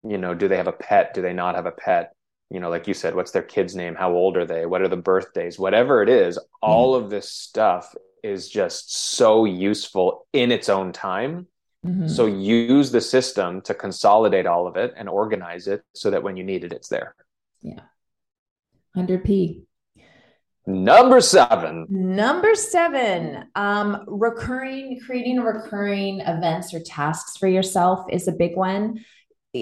you 0.02 0.18
know, 0.18 0.35
do 0.35 0.49
they 0.49 0.56
have 0.56 0.66
a 0.66 0.73
pet? 0.73 1.14
Do 1.14 1.23
they 1.23 1.32
not 1.32 1.54
have 1.54 1.66
a 1.66 1.73
pet? 1.73 2.12
you 2.50 2.59
know 2.61 2.68
like 2.68 2.87
you 2.87 2.94
said 2.94 3.14
what's 3.14 3.30
their 3.30 3.42
kid's 3.42 3.75
name 3.75 3.94
how 3.94 4.12
old 4.12 4.37
are 4.37 4.44
they 4.44 4.66
what 4.66 4.82
are 4.82 4.88
the 4.88 4.97
birthdays 4.97 5.59
whatever 5.59 6.02
it 6.02 6.09
is 6.09 6.38
all 6.61 6.94
mm-hmm. 6.94 7.04
of 7.04 7.11
this 7.11 7.30
stuff 7.30 7.94
is 8.23 8.49
just 8.49 8.94
so 8.94 9.44
useful 9.44 10.26
in 10.32 10.52
its 10.52 10.68
own 10.68 10.92
time 10.92 11.47
mm-hmm. 11.87 12.09
so 12.09 12.26
use 12.26 12.90
the 12.90 13.00
system 13.00 13.61
to 13.62 13.73
consolidate 13.73 14.47
all 14.47 14.66
of 14.66 14.76
it 14.76 14.92
and 14.97 15.09
organize 15.09 15.66
it 15.68 15.82
so 15.94 16.11
that 16.11 16.23
when 16.23 16.37
you 16.37 16.44
need 16.44 16.64
it 16.64 16.73
it's 16.73 16.88
there 16.88 17.14
yeah 17.62 17.80
100p 18.97 19.62
number 20.70 21.20
seven 21.20 21.86
number 21.88 22.54
seven 22.54 23.44
um 23.54 24.04
recurring 24.06 25.00
creating 25.04 25.40
recurring 25.40 26.20
events 26.20 26.72
or 26.72 26.80
tasks 26.80 27.36
for 27.36 27.48
yourself 27.48 28.06
is 28.10 28.28
a 28.28 28.32
big 28.32 28.56
one 28.56 28.98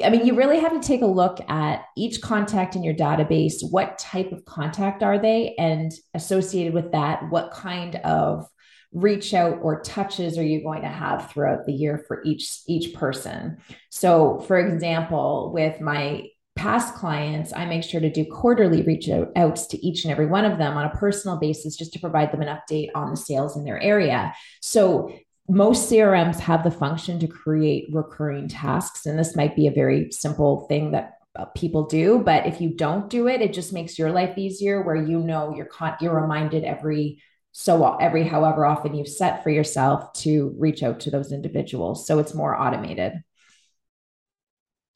I 0.04 0.10
mean, 0.10 0.26
you 0.26 0.34
really 0.34 0.60
have 0.60 0.78
to 0.78 0.86
take 0.86 1.00
a 1.00 1.06
look 1.06 1.40
at 1.48 1.86
each 1.96 2.20
contact 2.20 2.76
in 2.76 2.82
your 2.82 2.92
database. 2.92 3.62
What 3.70 3.96
type 3.96 4.32
of 4.32 4.44
contact 4.44 5.02
are 5.02 5.18
they? 5.18 5.54
And 5.58 5.90
associated 6.12 6.74
with 6.74 6.92
that, 6.92 7.30
what 7.30 7.52
kind 7.52 7.96
of 7.96 8.46
reach 8.92 9.34
out 9.34 9.58
or 9.62 9.82
touches 9.82 10.38
are 10.38 10.44
you 10.44 10.62
going 10.62 10.82
to 10.82 10.88
have 10.88 11.30
throughout 11.30 11.66
the 11.66 11.72
year 11.72 12.02
for 12.08 12.22
each 12.24 12.60
each 12.66 12.94
person 12.94 13.58
so 13.90 14.38
for 14.48 14.58
example 14.58 15.50
with 15.52 15.78
my 15.78 16.26
past 16.58 16.94
clients 16.94 17.52
i 17.54 17.64
make 17.64 17.84
sure 17.84 18.00
to 18.00 18.10
do 18.10 18.24
quarterly 18.24 18.82
reach 18.82 19.08
outs 19.36 19.66
to 19.66 19.86
each 19.86 20.04
and 20.04 20.12
every 20.12 20.26
one 20.26 20.44
of 20.44 20.58
them 20.58 20.76
on 20.76 20.84
a 20.84 20.96
personal 20.96 21.38
basis 21.38 21.76
just 21.76 21.92
to 21.92 22.00
provide 22.00 22.32
them 22.32 22.42
an 22.42 22.48
update 22.48 22.88
on 22.94 23.10
the 23.10 23.16
sales 23.16 23.56
in 23.56 23.64
their 23.64 23.80
area 23.80 24.34
so 24.60 25.10
most 25.48 25.90
CRMs 25.90 26.38
have 26.40 26.62
the 26.62 26.70
function 26.70 27.18
to 27.20 27.26
create 27.26 27.88
recurring 27.90 28.48
tasks. 28.48 29.06
And 29.06 29.18
this 29.18 29.34
might 29.34 29.56
be 29.56 29.66
a 29.66 29.72
very 29.72 30.12
simple 30.12 30.66
thing 30.68 30.90
that 30.92 31.14
uh, 31.38 31.46
people 31.46 31.86
do, 31.86 32.18
but 32.18 32.46
if 32.46 32.60
you 32.60 32.70
don't 32.74 33.08
do 33.08 33.28
it, 33.28 33.40
it 33.40 33.52
just 33.52 33.72
makes 33.72 33.98
your 33.98 34.10
life 34.10 34.36
easier 34.36 34.82
where 34.82 34.96
you 34.96 35.20
know 35.20 35.54
you're 35.54 35.70
you're 36.00 36.20
reminded 36.20 36.64
every 36.64 37.22
so 37.52 37.96
every 37.96 38.24
however 38.24 38.66
often 38.66 38.94
you've 38.94 39.08
set 39.08 39.42
for 39.42 39.50
yourself 39.50 40.12
to 40.12 40.54
reach 40.58 40.82
out 40.82 41.00
to 41.00 41.10
those 41.10 41.32
individuals. 41.32 42.06
So 42.06 42.18
it's 42.18 42.34
more 42.34 42.60
automated. 42.60 43.14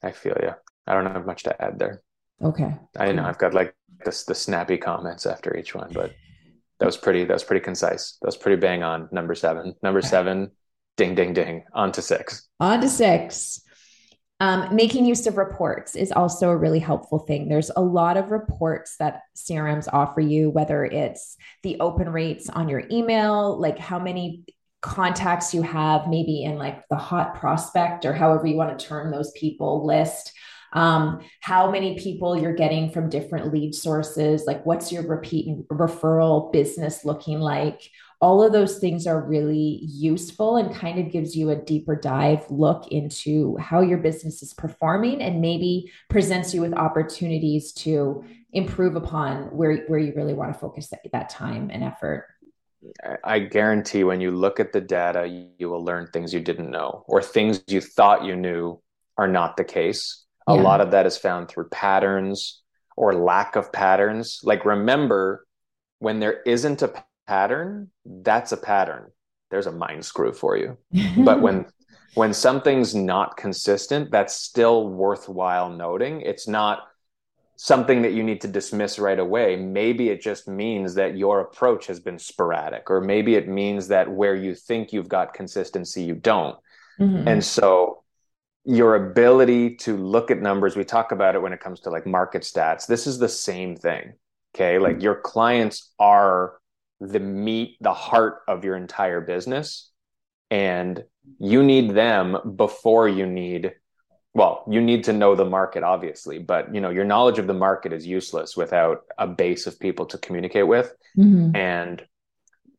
I 0.03 0.11
feel 0.11 0.37
you. 0.43 0.51
I 0.87 0.95
don't 0.95 1.07
have 1.07 1.27
much 1.27 1.45
to 1.45 1.63
add 1.63 1.79
there. 1.79 2.03
Okay. 2.43 2.75
I 2.99 3.13
know. 3.13 3.25
I've 3.25 3.39
got 3.39 3.55
like 3.55 3.75
this 4.05 4.25
the 4.25 4.35
snappy 4.35 4.77
comments 4.77 5.27
after 5.27 5.57
each 5.57 5.75
one, 5.75 5.91
but 5.93 6.13
that 6.81 6.87
was 6.87 6.97
pretty 6.97 7.25
that 7.25 7.35
was 7.35 7.45
pretty 7.45 7.65
concise. 7.65 8.19
That 8.21 8.29
was 8.29 8.37
pretty 8.37 8.61
bang 8.61 8.83
on. 8.83 9.09
Number 9.13 9.35
seven. 9.35 9.75
Number 9.83 10.03
seven 10.03 10.51
ding 10.97 11.15
ding 11.15 11.33
ding. 11.33 11.65
On 11.73 11.93
to 11.93 12.03
six. 12.03 12.49
On 12.61 12.81
to 12.81 12.89
six. 12.89 13.61
Um, 14.41 14.75
making 14.75 15.07
use 15.07 15.29
of 15.29 15.37
reports 15.37 15.95
is 15.95 16.11
also 16.11 16.51
a 16.51 16.57
really 16.57 16.81
helpful 16.81 17.21
thing. 17.21 17.49
There's 17.49 17.71
a 17.77 17.81
lot 17.81 18.17
of 18.17 18.33
reports 18.33 18.97
that 18.99 19.21
CRMs 19.37 19.87
offer 19.93 20.21
you, 20.21 20.51
whether 20.51 20.85
it's 20.85 21.37
the 21.63 21.79
open 21.79 22.09
rates 22.09 22.49
on 22.49 22.69
your 22.69 22.83
email, 22.91 23.57
like 23.61 23.79
how 23.79 24.01
many 24.01 24.43
contacts 24.81 25.55
you 25.55 25.63
have, 25.63 26.09
maybe 26.09 26.43
in 26.43 26.59
like 26.59 26.83
the 26.89 26.97
hot 26.97 27.37
prospect 27.37 28.05
or 28.05 28.13
however 28.13 28.49
you 28.49 28.57
want 28.57 28.77
to 28.77 28.85
term 28.85 29.13
those 29.13 29.31
people 29.31 29.87
list 29.87 30.33
um, 30.73 31.21
how 31.41 31.71
many 31.71 31.99
people 31.99 32.37
you're 32.37 32.55
getting 32.55 32.91
from 32.91 33.11
different 33.11 33.53
lead 33.53 33.75
sources, 33.75 34.45
like 34.47 34.65
what's 34.65 34.91
your 34.91 35.07
repeat 35.07 35.47
referral 35.69 36.53
business 36.53 37.05
looking 37.05 37.41
like. 37.41 37.91
All 38.21 38.43
of 38.43 38.53
those 38.53 38.79
things 38.79 39.07
are 39.09 39.21
really 39.21 39.81
useful 39.83 40.57
and 40.57 40.73
kind 40.73 40.99
of 41.01 41.11
gives 41.11 41.37
you 41.37 41.51
a 41.51 41.57
deeper 41.57 41.97
dive 41.97 42.49
look 42.51 42.87
into 42.93 43.57
how 43.57 43.81
your 43.81 43.99
business 43.99 44.43
is 44.43 44.55
performing 44.55 45.21
and 45.21 45.41
maybe 45.41 45.91
presents 46.09 46.55
you 46.55 46.61
with 46.61 46.73
opportunities 46.73 47.73
to 47.73 48.25
improve 48.53 48.95
upon 48.95 49.45
where, 49.57 49.85
where 49.89 49.99
you 49.99 50.13
really 50.15 50.35
want 50.35 50.53
to 50.53 50.59
focus 50.59 50.89
that, 50.91 51.01
that 51.13 51.31
time 51.31 51.69
and 51.73 51.83
effort. 51.83 52.29
I 53.25 53.41
guarantee 53.41 54.05
when 54.05 54.21
you 54.21 54.31
look 54.31 54.61
at 54.61 54.73
the 54.73 54.81
data, 54.81 55.27
you 55.59 55.69
will 55.69 55.85
learn 55.85 56.09
things 56.13 56.33
you 56.33 56.41
didn't 56.41 56.71
know 56.71 57.05
or 57.09 57.23
things 57.23 57.63
you 57.67 57.81
thought 57.81 58.25
you 58.25 58.37
knew 58.37 58.81
are 59.17 59.29
not 59.29 59.57
the 59.57 59.65
case. 59.65 60.22
A 60.47 60.55
yeah. 60.55 60.61
lot 60.61 60.81
of 60.81 60.91
that 60.91 61.07
is 61.07 61.17
found 61.17 61.49
through 61.49 61.69
patterns 61.69 62.63
or 62.97 63.15
lack 63.15 63.57
of 63.57 63.73
patterns. 63.73 64.41
Like, 64.43 64.65
remember, 64.65 65.47
when 65.99 66.21
there 66.21 66.43
isn't 66.43 66.83
a 66.83 66.93
pattern, 67.27 67.91
that's 68.05 68.53
a 68.53 68.57
pattern. 68.57 69.11
There's 69.51 69.67
a 69.67 69.73
mind 69.73 70.05
screw 70.05 70.33
for 70.33 70.57
you. 70.57 70.79
but 71.19 71.41
when 71.41 71.67
when 72.15 72.35
something's 72.35 72.95
not 72.95 73.37
consistent, 73.37 74.11
that's 74.11 74.35
still 74.35 74.89
worthwhile 74.89 75.71
noting. 75.71 76.21
It's 76.21 76.47
not 76.47 76.81
something 77.57 78.03
that 78.03 78.13
you 78.13 78.23
need 78.23 78.41
to 78.43 78.49
dismiss 78.49 78.99
right 78.99 79.19
away. 79.19 79.57
Maybe 79.57 80.11
it 80.11 80.21
just 80.21 80.49
means 80.49 80.95
that 80.95 81.17
your 81.17 81.41
approach 81.41 81.87
has 81.87 82.01
been 82.01 82.19
sporadic, 82.19 82.91
or 82.91 83.01
maybe 83.01 83.35
it 83.35 83.49
means 83.49 83.89
that 83.89 84.11
where 84.11 84.35
you 84.35 84.55
think 84.55 84.93
you've 84.93 85.09
got 85.09 85.33
consistency, 85.33 86.03
you 86.03 86.15
don't. 86.15 86.59
Mm-hmm. 87.01 87.29
And 87.29 87.45
so 87.45 88.02
your 88.65 88.95
ability 88.95 89.75
to 89.75 89.97
look 89.97 90.31
at 90.31 90.41
numbers 90.41 90.77
we 90.77 90.85
talk 90.85 91.11
about 91.11 91.35
it 91.35 91.43
when 91.43 91.53
it 91.53 91.61
comes 91.61 91.81
to 91.81 91.91
like 91.91 92.07
market 92.07 92.43
stats. 92.43 92.87
This 92.87 93.07
is 93.07 93.19
the 93.19 93.29
same 93.29 93.77
thing 93.77 94.15
okay? 94.55 94.79
Like 94.79 95.03
your 95.03 95.17
clients 95.17 95.93
are 95.99 96.55
the 97.01 97.21
meat 97.21 97.77
the 97.81 97.93
heart 97.93 98.43
of 98.47 98.65
your 98.65 98.77
entire 98.77 99.21
business 99.21 99.91
and 100.51 101.03
you 101.41 101.63
need 101.63 101.95
them 101.95 102.37
before 102.55 103.09
you 103.09 103.27
need 103.27 103.73
well 104.35 104.65
you 104.71 104.81
need 104.81 105.03
to 105.03 105.13
know 105.13 105.35
the 105.35 105.45
market 105.45 105.83
obviously 105.83 106.39
but 106.39 106.73
you 106.73 106.81
know 106.81 106.91
your 106.91 107.05
knowledge 107.05 107.41
of 107.41 107.49
the 107.49 107.55
market 107.55 107.93
is 107.93 108.07
useless 108.07 108.57
without 108.57 109.03
a 109.19 109.27
base 109.27 109.67
of 109.67 109.81
people 109.81 110.07
to 110.07 110.19
communicate 110.19 110.67
with. 110.67 110.95
Mm-hmm. 111.19 111.57
and 111.57 112.07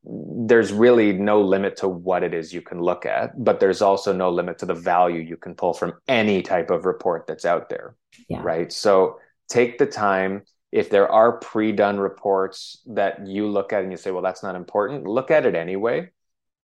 there's 0.06 0.74
really 0.74 1.14
no 1.14 1.42
limit 1.42 1.78
to 1.78 1.88
what 1.88 2.24
it 2.24 2.34
is 2.34 2.54
you 2.54 2.62
can 2.62 2.82
look 2.82 3.06
at, 3.06 3.42
but 3.42 3.60
there's 3.60 3.82
also 3.82 4.12
no 4.12 4.30
limit 4.30 4.58
to 4.60 4.66
the 4.66 4.74
value 4.74 5.22
you 5.22 5.38
can 5.38 5.56
pull 5.56 5.74
from 5.74 5.94
any 6.08 6.42
type 6.42 6.70
of 6.72 6.86
report 6.86 7.26
that's 7.26 7.46
out 7.46 7.70
there. 7.70 7.96
Yeah. 8.28 8.42
Right. 8.44 8.72
So 8.72 9.20
take 9.48 9.78
the 9.78 9.86
time. 9.86 10.44
If 10.72 10.90
there 10.90 11.10
are 11.10 11.34
pre 11.34 11.72
done 11.72 12.00
reports 12.00 12.82
that 12.88 13.28
you 13.28 13.48
look 13.48 13.72
at 13.72 13.84
and 13.84 13.92
you 13.92 13.98
say, 13.98 14.12
well, 14.12 14.24
that's 14.24 14.44
not 14.44 14.56
important, 14.56 15.06
look 15.06 15.32
at 15.32 15.46
it 15.46 15.56
anyway. 15.56 16.10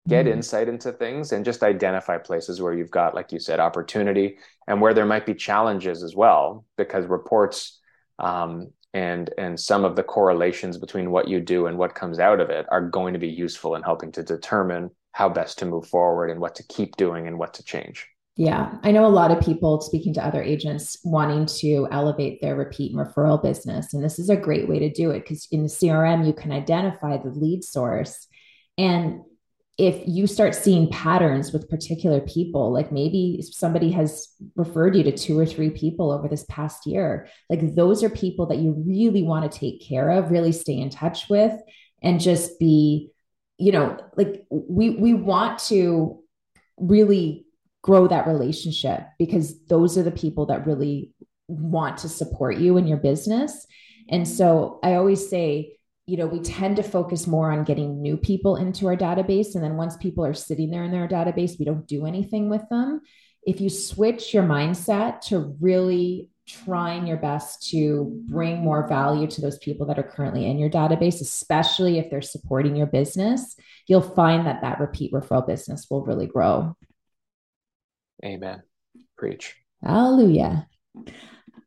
Get 0.07 0.25
mm-hmm. 0.25 0.35
insight 0.35 0.69
into 0.69 0.93
things 0.93 1.33
and 1.33 1.43
just 1.43 1.61
identify 1.61 2.17
places 2.17 2.61
where 2.61 2.73
you've 2.73 2.89
got, 2.89 3.13
like 3.13 3.33
you 3.33 3.39
said, 3.39 3.59
opportunity 3.59 4.37
and 4.65 4.79
where 4.79 4.93
there 4.93 5.05
might 5.05 5.25
be 5.25 5.35
challenges 5.35 6.03
as 6.03 6.15
well, 6.15 6.65
because 6.77 7.05
reports 7.05 7.81
um, 8.17 8.71
and 8.93 9.31
and 9.37 9.59
some 9.59 9.85
of 9.85 9.95
the 9.95 10.03
correlations 10.03 10.77
between 10.77 11.11
what 11.11 11.27
you 11.27 11.39
do 11.39 11.67
and 11.67 11.77
what 11.77 11.95
comes 11.95 12.19
out 12.19 12.39
of 12.39 12.49
it 12.49 12.65
are 12.69 12.81
going 12.81 13.13
to 13.13 13.19
be 13.19 13.27
useful 13.27 13.75
in 13.75 13.83
helping 13.83 14.11
to 14.13 14.23
determine 14.23 14.89
how 15.11 15.29
best 15.29 15.59
to 15.59 15.65
move 15.65 15.87
forward 15.87 16.29
and 16.29 16.39
what 16.39 16.55
to 16.55 16.63
keep 16.63 16.95
doing 16.95 17.27
and 17.27 17.37
what 17.37 17.53
to 17.55 17.63
change. 17.63 18.07
Yeah. 18.37 18.77
I 18.83 18.91
know 18.91 19.05
a 19.05 19.07
lot 19.07 19.31
of 19.31 19.43
people 19.43 19.81
speaking 19.81 20.13
to 20.13 20.25
other 20.25 20.43
agents 20.43 20.97
wanting 21.03 21.47
to 21.59 21.87
elevate 21.91 22.39
their 22.39 22.55
repeat 22.55 22.95
and 22.95 23.03
referral 23.03 23.41
business 23.41 23.93
and 23.93 24.03
this 24.03 24.19
is 24.19 24.29
a 24.29 24.35
great 24.35 24.69
way 24.69 24.77
to 24.77 24.91
do 24.91 25.09
it 25.09 25.21
because 25.21 25.47
in 25.51 25.63
the 25.63 25.69
crm 25.69 26.25
you 26.25 26.33
can 26.33 26.51
identify 26.51 27.17
the 27.17 27.29
lead 27.29 27.63
source 27.63 28.27
and 28.77 29.21
if 29.77 30.01
you 30.07 30.25
start 30.25 30.55
seeing 30.55 30.89
patterns 30.89 31.53
with 31.53 31.69
particular 31.69 32.19
people, 32.19 32.71
like 32.73 32.91
maybe 32.91 33.43
somebody 33.43 33.91
has 33.91 34.27
referred 34.55 34.95
you 34.95 35.03
to 35.03 35.11
two 35.11 35.37
or 35.37 35.45
three 35.45 35.69
people 35.69 36.11
over 36.11 36.27
this 36.27 36.45
past 36.49 36.87
year, 36.87 37.27
like 37.49 37.75
those 37.75 38.03
are 38.03 38.09
people 38.09 38.47
that 38.47 38.57
you 38.57 38.83
really 38.87 39.21
want 39.21 39.49
to 39.51 39.59
take 39.59 39.81
care 39.87 40.09
of, 40.09 40.31
really 40.31 40.51
stay 40.51 40.77
in 40.77 40.89
touch 40.89 41.29
with, 41.29 41.53
and 42.01 42.19
just 42.19 42.59
be 42.59 43.11
you 43.57 43.71
know, 43.71 43.97
like 44.15 44.45
we 44.51 44.91
we 44.91 45.13
want 45.13 45.59
to 45.59 46.21
really 46.77 47.45
grow 47.81 48.07
that 48.07 48.27
relationship 48.27 49.01
because 49.17 49.63
those 49.65 49.97
are 49.97 50.03
the 50.03 50.11
people 50.11 50.45
that 50.47 50.67
really 50.67 51.11
want 51.47 51.97
to 51.99 52.09
support 52.09 52.57
you 52.57 52.77
in 52.77 52.87
your 52.87 52.97
business. 52.97 53.65
And 54.09 54.27
so 54.27 54.79
I 54.83 54.95
always 54.95 55.29
say, 55.29 55.77
you 56.07 56.15
know, 56.15 56.25
we 56.25 56.39
tend 56.39 56.77
to 56.77 56.83
focus 56.83 57.27
more 57.27 57.51
on 57.51 57.65
getting 57.65 58.01
new 58.01 58.15
people 58.15 58.55
into 58.55 58.87
our 58.87 58.95
database. 58.95 59.55
And 59.55 59.63
then 59.63 59.75
once 59.75 59.97
people 59.97 60.25
are 60.25 60.33
sitting 60.33 60.71
there 60.71 60.85
in 60.85 60.91
their 60.91 61.07
database, 61.07 61.59
we 61.59 61.65
don't 61.65 61.85
do 61.85 62.05
anything 62.05 62.49
with 62.49 62.67
them. 62.69 63.01
If 63.45 63.59
you 63.59 63.69
switch 63.69 64.33
your 64.33 64.43
mindset 64.43 65.21
to 65.27 65.55
really 65.59 66.29
trying 66.47 67.07
your 67.07 67.17
best 67.17 67.69
to 67.71 68.23
bring 68.25 68.59
more 68.61 68.87
value 68.87 69.27
to 69.27 69.41
those 69.41 69.57
people 69.57 69.85
that 69.87 69.99
are 69.99 70.03
currently 70.03 70.49
in 70.49 70.57
your 70.57 70.69
database, 70.69 71.19
especially 71.19 71.99
if 71.99 72.09
they're 72.09 72.21
supporting 72.21 72.77
your 72.77 72.87
business, 72.87 73.57
you'll 73.85 74.01
find 74.01 74.47
that 74.47 74.61
that 74.61 74.79
repeat 74.79 75.11
referral 75.11 75.45
business 75.45 75.87
will 75.89 76.05
really 76.05 76.25
grow. 76.25 76.73
Amen. 78.23 78.63
Preach. 79.17 79.55
Hallelujah. 79.83 80.67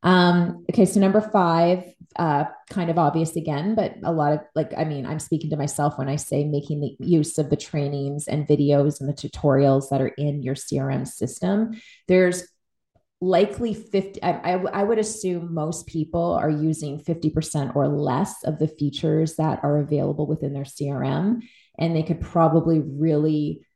Um, 0.03 0.65
okay, 0.71 0.87
so 0.87 0.99
number 0.99 1.21
five, 1.21 1.85
uh, 2.17 2.45
kind 2.69 2.91
of 2.91 2.99
obvious 2.99 3.37
again, 3.37 3.75
but 3.75 3.95
a 4.03 4.13
lot 4.13 4.33
of 4.33 4.41
like, 4.55 4.73
I 4.77 4.85
mean, 4.85 5.07
I'm 5.07 5.21
speaking 5.21 5.51
to 5.51 5.57
myself 5.57 5.97
when 5.97 6.09
I 6.09 6.17
say 6.17 6.45
making 6.45 6.81
the 6.81 6.97
use 6.99 7.39
of 7.39 7.51
the 7.51 7.57
trainings 7.57 8.27
and 8.27 8.49
videos 8.49 9.01
and 9.01 9.09
the 9.09 9.15
tutorials 9.15 9.91
that 9.91 10.01
are 10.01 10.13
in 10.19 10.43
your 10.43 10.55
CRM 10.55 11.07
system. 11.07 11.81
There's 12.09 12.49
likely 13.21 13.75
50 13.75 14.23
I, 14.23 14.31
I, 14.31 14.53
I, 14.53 14.83
would 14.83 14.99
assume 14.99 15.53
most 15.53 15.87
people 15.87 16.33
are 16.33 16.49
using 16.49 16.99
50% 16.99 17.77
or 17.77 17.87
less 17.87 18.43
of 18.45 18.59
the 18.59 18.67
features 18.69 19.37
that 19.37 19.61
are 19.63 19.79
available 19.79 20.27
within 20.27 20.55
their 20.55 20.65
crm 20.65 21.43
and 21.79 21.95
they 21.95 22.03
could 22.03 22.23
probably 22.23 22.81
really 22.81 23.67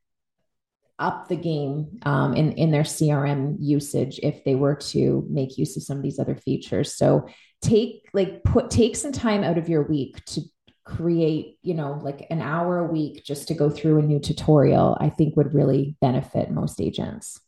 up 0.99 1.29
the 1.29 1.37
game 1.37 1.99
um, 2.05 2.33
in, 2.33 2.53
in 2.53 2.71
their 2.71 2.85
crm 2.85 3.57
usage 3.61 4.19
if 4.23 4.45
they 4.45 4.55
were 4.55 4.77
to 4.77 5.27
make 5.29 5.59
use 5.59 5.77
of 5.77 5.83
some 5.83 5.99
of 5.99 6.03
these 6.03 6.19
other 6.19 6.37
features 6.37 6.95
so 6.95 7.29
take 7.65 8.09
like 8.13 8.45
put 8.45 8.71
take 8.71 8.95
some 8.95 9.13
time 9.13 9.43
out 9.43 9.59
of 9.59 9.69
your 9.69 9.83
week 9.83 10.25
to 10.27 10.43
create 10.85 11.59
you 11.63 11.73
know 11.73 11.99
like 12.03 12.27
an 12.31 12.43
hour 12.43 12.79
a 12.79 12.85
week 12.85 13.25
just 13.25 13.49
to 13.49 13.55
go 13.55 13.71
through 13.71 13.99
a 13.99 14.03
new 14.03 14.21
tutorial 14.21 14.97
i 15.01 15.09
think 15.09 15.35
would 15.35 15.55
really 15.55 15.97
benefit 16.01 16.51
most 16.51 16.81
agents 16.81 17.41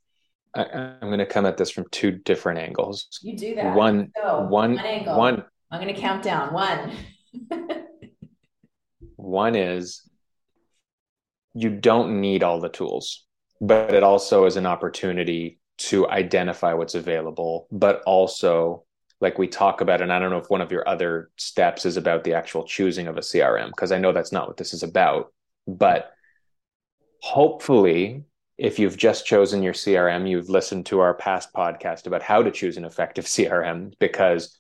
I, 0.55 0.95
am 1.03 1.09
going 1.09 1.19
to 1.19 1.27
come 1.27 1.45
at 1.45 1.59
this 1.59 1.71
from 1.71 1.85
two 1.91 2.13
different 2.13 2.61
angles. 2.61 3.09
You 3.21 3.37
do 3.37 3.55
that. 3.57 3.77
One, 3.77 4.11
so, 4.17 4.47
one, 4.49 4.79
one, 4.79 5.05
one. 5.05 5.45
I'm 5.71 5.83
going 5.83 5.95
to 5.95 6.01
count 6.01 6.23
down. 6.23 6.55
One. 6.55 6.93
one 9.17 9.55
is 9.55 10.09
you 11.53 11.69
don't 11.69 12.23
need 12.23 12.43
all 12.43 12.59
the 12.59 12.71
tools, 12.71 13.27
but 13.61 13.93
it 13.93 14.03
also 14.03 14.47
is 14.47 14.57
an 14.57 14.65
opportunity 14.65 15.59
to 15.79 16.09
identify 16.09 16.73
what's 16.73 16.95
available, 16.95 17.67
but 17.71 18.03
also 18.07 18.86
like 19.21 19.39
we 19.39 19.49
talk 19.49 19.81
about, 19.81 20.03
and 20.03 20.13
I 20.13 20.19
don't 20.19 20.31
know 20.31 20.39
if 20.39 20.51
one 20.51 20.61
of 20.61 20.71
your 20.71 20.87
other 20.89 21.31
steps 21.37 21.87
is 21.87 21.97
about 21.97 22.25
the 22.25 22.35
actual 22.35 22.65
choosing 22.65 23.07
of 23.07 23.17
a 23.17 23.21
CRM, 23.21 23.69
because 23.69 23.93
I 23.93 23.99
know 23.99 24.13
that's 24.13 24.33
not 24.33 24.47
what 24.47 24.57
this 24.57 24.75
is 24.75 24.83
about, 24.83 25.33
but 25.67 26.13
hopefully 27.23 28.25
if 28.59 28.79
you've 28.79 28.97
just 28.97 29.27
chosen 29.27 29.63
your 29.63 29.73
CRM, 29.73 30.29
you've 30.29 30.49
listened 30.49 30.87
to 30.87 31.01
our 31.01 31.15
past 31.15 31.53
podcast 31.53 32.07
about 32.07 32.23
how 32.23 32.43
to 32.43 32.51
choose 32.51 32.77
an 32.77 32.85
effective 32.85 33.25
CRM 33.27 33.93
because 33.99 34.59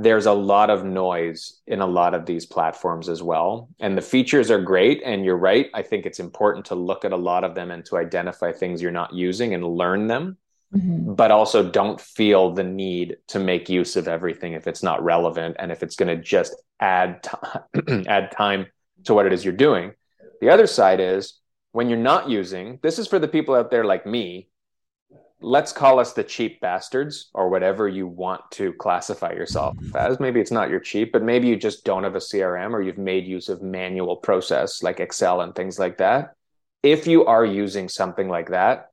there's 0.00 0.26
a 0.26 0.32
lot 0.32 0.70
of 0.70 0.84
noise 0.84 1.60
in 1.66 1.80
a 1.80 1.86
lot 1.86 2.14
of 2.14 2.24
these 2.24 2.46
platforms 2.46 3.08
as 3.08 3.20
well. 3.20 3.68
And 3.80 3.98
the 3.98 4.02
features 4.02 4.48
are 4.50 4.60
great. 4.60 5.02
And 5.04 5.24
you're 5.24 5.36
right. 5.36 5.68
I 5.74 5.82
think 5.82 6.06
it's 6.06 6.20
important 6.20 6.66
to 6.66 6.76
look 6.76 7.04
at 7.04 7.12
a 7.12 7.16
lot 7.16 7.42
of 7.42 7.56
them 7.56 7.72
and 7.72 7.84
to 7.86 7.96
identify 7.96 8.52
things 8.52 8.80
you're 8.80 8.92
not 8.92 9.12
using 9.12 9.54
and 9.54 9.66
learn 9.66 10.06
them. 10.06 10.36
Mm-hmm. 10.74 11.14
But 11.14 11.30
also 11.30 11.70
don't 11.70 11.98
feel 11.98 12.52
the 12.52 12.64
need 12.64 13.16
to 13.28 13.38
make 13.38 13.70
use 13.70 13.96
of 13.96 14.06
everything 14.06 14.52
if 14.52 14.66
it's 14.66 14.82
not 14.82 15.02
relevant 15.02 15.56
and 15.58 15.72
if 15.72 15.82
it's 15.82 15.96
going 15.96 16.14
to 16.14 16.22
just 16.22 16.54
add 16.78 17.22
t- 17.22 18.04
add 18.06 18.32
time 18.32 18.66
to 19.04 19.14
what 19.14 19.26
it 19.26 19.32
is 19.32 19.44
you're 19.44 19.54
doing. 19.54 19.92
The 20.40 20.50
other 20.50 20.66
side 20.66 21.00
is 21.00 21.40
when 21.72 21.88
you're 21.88 21.98
not 21.98 22.28
using, 22.28 22.78
this 22.82 22.98
is 22.98 23.06
for 23.06 23.18
the 23.18 23.28
people 23.28 23.54
out 23.54 23.70
there 23.70 23.84
like 23.84 24.06
me. 24.06 24.48
Let's 25.40 25.72
call 25.72 26.00
us 26.00 26.12
the 26.12 26.24
cheap 26.24 26.60
bastards 26.60 27.30
or 27.32 27.48
whatever 27.48 27.88
you 27.88 28.08
want 28.08 28.42
to 28.52 28.72
classify 28.72 29.32
yourself 29.32 29.76
as. 29.94 30.18
Maybe 30.18 30.40
it's 30.40 30.50
not 30.50 30.68
your 30.68 30.80
cheap, 30.80 31.12
but 31.12 31.22
maybe 31.22 31.46
you 31.46 31.56
just 31.56 31.84
don't 31.84 32.02
have 32.02 32.16
a 32.16 32.20
CRM 32.20 32.72
or 32.72 32.82
you've 32.82 32.98
made 32.98 33.24
use 33.24 33.48
of 33.48 33.62
manual 33.62 34.16
process 34.16 34.82
like 34.82 34.98
Excel 34.98 35.40
and 35.40 35.54
things 35.54 35.78
like 35.78 35.98
that. 35.98 36.34
If 36.82 37.06
you 37.06 37.24
are 37.26 37.44
using 37.44 37.88
something 37.88 38.28
like 38.28 38.50
that, 38.50 38.90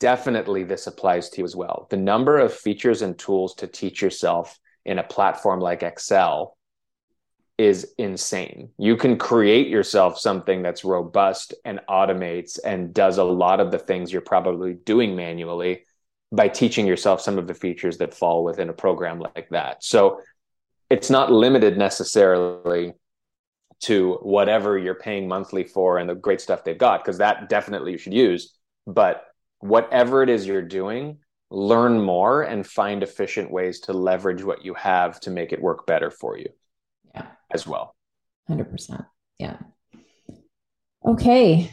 definitely 0.00 0.64
this 0.64 0.86
applies 0.86 1.28
to 1.30 1.38
you 1.38 1.44
as 1.44 1.56
well. 1.56 1.86
The 1.90 1.96
number 1.96 2.38
of 2.38 2.54
features 2.54 3.02
and 3.02 3.18
tools 3.18 3.54
to 3.56 3.66
teach 3.66 4.00
yourself 4.02 4.58
in 4.84 4.98
a 4.98 5.04
platform 5.04 5.60
like 5.60 5.82
Excel 5.82 6.56
is 7.58 7.92
insane. 7.98 8.70
You 8.78 8.96
can 8.96 9.18
create 9.18 9.66
yourself 9.66 10.18
something 10.18 10.62
that's 10.62 10.84
robust 10.84 11.54
and 11.64 11.80
automates 11.88 12.58
and 12.64 12.94
does 12.94 13.18
a 13.18 13.24
lot 13.24 13.58
of 13.58 13.72
the 13.72 13.78
things 13.80 14.12
you're 14.12 14.22
probably 14.22 14.74
doing 14.74 15.16
manually 15.16 15.84
by 16.30 16.46
teaching 16.46 16.86
yourself 16.86 17.20
some 17.20 17.36
of 17.36 17.48
the 17.48 17.54
features 17.54 17.98
that 17.98 18.14
fall 18.14 18.44
within 18.44 18.68
a 18.68 18.72
program 18.72 19.18
like 19.18 19.48
that. 19.50 19.82
So 19.82 20.20
it's 20.88 21.10
not 21.10 21.32
limited 21.32 21.76
necessarily 21.76 22.92
to 23.80 24.14
whatever 24.22 24.78
you're 24.78 24.94
paying 24.94 25.26
monthly 25.26 25.64
for 25.64 25.98
and 25.98 26.08
the 26.08 26.14
great 26.14 26.40
stuff 26.40 26.64
they've 26.64 26.78
got, 26.78 27.02
because 27.02 27.18
that 27.18 27.48
definitely 27.48 27.92
you 27.92 27.98
should 27.98 28.14
use. 28.14 28.54
But 28.86 29.24
whatever 29.60 30.22
it 30.22 30.28
is 30.28 30.46
you're 30.46 30.62
doing, 30.62 31.18
learn 31.50 32.00
more 32.00 32.42
and 32.42 32.66
find 32.66 33.02
efficient 33.02 33.50
ways 33.50 33.80
to 33.80 33.92
leverage 33.92 34.42
what 34.44 34.64
you 34.64 34.74
have 34.74 35.18
to 35.20 35.30
make 35.30 35.52
it 35.52 35.60
work 35.60 35.86
better 35.86 36.10
for 36.10 36.36
you 36.38 36.48
Yeah. 37.14 37.26
as 37.50 37.66
well. 37.66 37.94
100%. 38.48 39.04
Yeah. 39.38 39.56
Okay. 41.04 41.70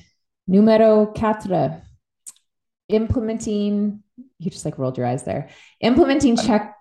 Numero 0.47 1.07
cuatro. 1.13 1.81
Implementing, 2.87 4.03
you 4.37 4.51
just 4.51 4.63
like 4.65 4.77
rolled 4.77 4.97
your 4.97 5.07
eyes 5.07 5.23
there. 5.23 5.49
Implementing 5.81 6.37
uh, 6.37 6.43
check. 6.43 6.75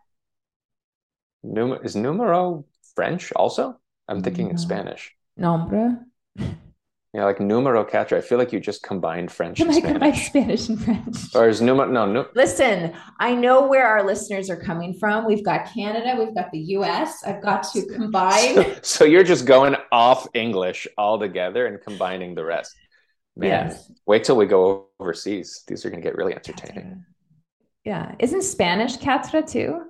Num- 1.43 1.81
is 1.83 1.97
numero 1.97 2.67
French 2.95 3.33
also? 3.33 3.81
I'm 4.07 4.23
thinking 4.23 4.47
no. 4.47 4.51
in 4.53 4.59
Spanish. 4.59 5.13
Nombre. 5.37 6.01
Yeah, 7.15 7.27
like 7.27 7.39
numero 7.39 7.85
cuatro. 7.85 8.19
I 8.19 8.21
feel 8.21 8.39
like 8.39 8.53
you 8.53 8.59
just 8.59 8.83
combined 8.83 9.31
French 9.31 9.61
and 9.61 9.73
Spanish. 9.73 9.93
combined 9.93 10.17
Spanish 10.17 10.69
and 10.69 10.85
French. 10.85 11.17
Or 11.37 11.49
is 11.49 11.63
numero 11.63 11.89
no, 11.89 12.07
no 12.07 12.27
Listen, 12.35 12.93
I 13.21 13.37
know 13.37 13.69
where 13.69 13.87
our 13.87 14.05
listeners 14.05 14.51
are 14.51 14.57
coming 14.57 14.95
from. 14.95 15.25
We've 15.25 15.45
got 15.45 15.73
Canada, 15.73 16.17
we've 16.19 16.35
got 16.35 16.51
the 16.51 16.59
US. 16.59 17.23
I've 17.25 17.41
got 17.41 17.63
to 17.73 17.87
combine. 17.87 18.57
So, 18.57 18.75
so 18.83 19.05
you're 19.05 19.23
just 19.23 19.47
going 19.47 19.77
off 19.93 20.27
English 20.35 20.89
altogether 20.99 21.69
and 21.69 21.81
combining 21.81 22.35
the 22.35 22.45
rest. 22.45 22.75
Man, 23.37 23.69
yes. 23.69 23.93
wait 24.07 24.25
till 24.25 24.37
we 24.37 24.47
go 24.47 24.89
overseas. 24.99 25.63
These 25.69 25.85
are 25.85 25.91
going 25.91 26.03
to 26.03 26.09
get 26.09 26.17
really 26.17 26.35
entertaining. 26.35 27.05
Yeah. 27.85 28.17
Isn't 28.19 28.43
Spanish 28.43 28.97
cuatro 28.97 29.49
too? 29.49 29.83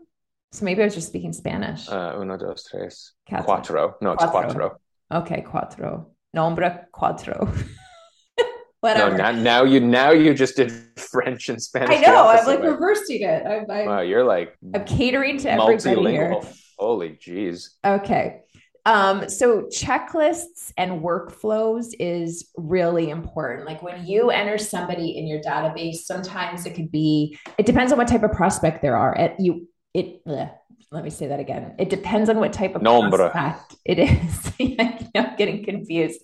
So 0.52 0.66
maybe 0.66 0.82
I 0.82 0.84
was 0.84 0.94
just 0.94 1.08
speaking 1.08 1.32
Spanish. 1.32 1.88
Uh, 1.88 2.16
uno, 2.18 2.36
dos, 2.36 2.64
tres. 2.64 3.14
Cuatro. 3.26 3.46
Cuatro. 3.46 3.94
No, 4.02 4.12
it's 4.12 4.24
cuatro. 4.24 4.54
cuatro. 4.54 4.70
Okay, 5.10 5.42
cuatro 5.46 6.06
nombre 6.34 6.86
cuatro. 6.92 7.48
Whatever. 8.80 9.16
No, 9.16 9.16
now, 9.16 9.30
now, 9.30 9.64
you 9.64 9.80
now 9.80 10.10
you 10.10 10.34
just 10.34 10.56
did 10.56 10.70
French 10.96 11.48
and 11.48 11.62
Spanish. 11.62 11.98
I 11.98 12.00
know. 12.02 12.28
I'm 12.28 12.46
like 12.46 12.60
way. 12.60 12.68
reversing 12.68 13.22
it. 13.22 13.46
I'm, 13.46 13.70
I'm, 13.70 13.86
wow, 13.86 14.00
you're 14.00 14.24
like 14.24 14.58
I'm 14.74 14.84
catering 14.84 15.38
to 15.38 15.50
everybody 15.50 16.10
here. 16.10 16.38
Holy 16.78 17.10
jeez. 17.10 17.70
Okay. 17.84 18.40
Um, 18.86 19.30
so 19.30 19.62
checklists 19.62 20.72
and 20.76 21.00
workflows 21.00 21.94
is 21.98 22.50
really 22.58 23.08
important. 23.08 23.66
Like 23.66 23.82
when 23.82 24.06
you 24.06 24.28
enter 24.30 24.58
somebody 24.58 25.16
in 25.16 25.26
your 25.26 25.40
database, 25.40 26.00
sometimes 26.00 26.66
it 26.66 26.74
could 26.74 26.90
be. 26.90 27.38
It 27.56 27.64
depends 27.64 27.92
on 27.92 27.98
what 27.98 28.08
type 28.08 28.22
of 28.22 28.32
prospect 28.32 28.82
there 28.82 28.96
are. 28.96 29.16
At 29.16 29.40
you, 29.40 29.66
it. 29.94 30.20
Ugh, 30.26 30.48
let 30.90 31.04
me 31.04 31.10
say 31.10 31.28
that 31.28 31.40
again. 31.40 31.74
It 31.78 31.90
depends 31.90 32.28
on 32.30 32.38
what 32.38 32.52
type 32.52 32.74
of 32.74 32.82
Nombre. 32.82 33.30
prospect 33.30 33.76
it 33.84 33.98
is. 33.98 34.52
I'm 35.14 35.36
getting 35.36 35.64
confused. 35.64 36.20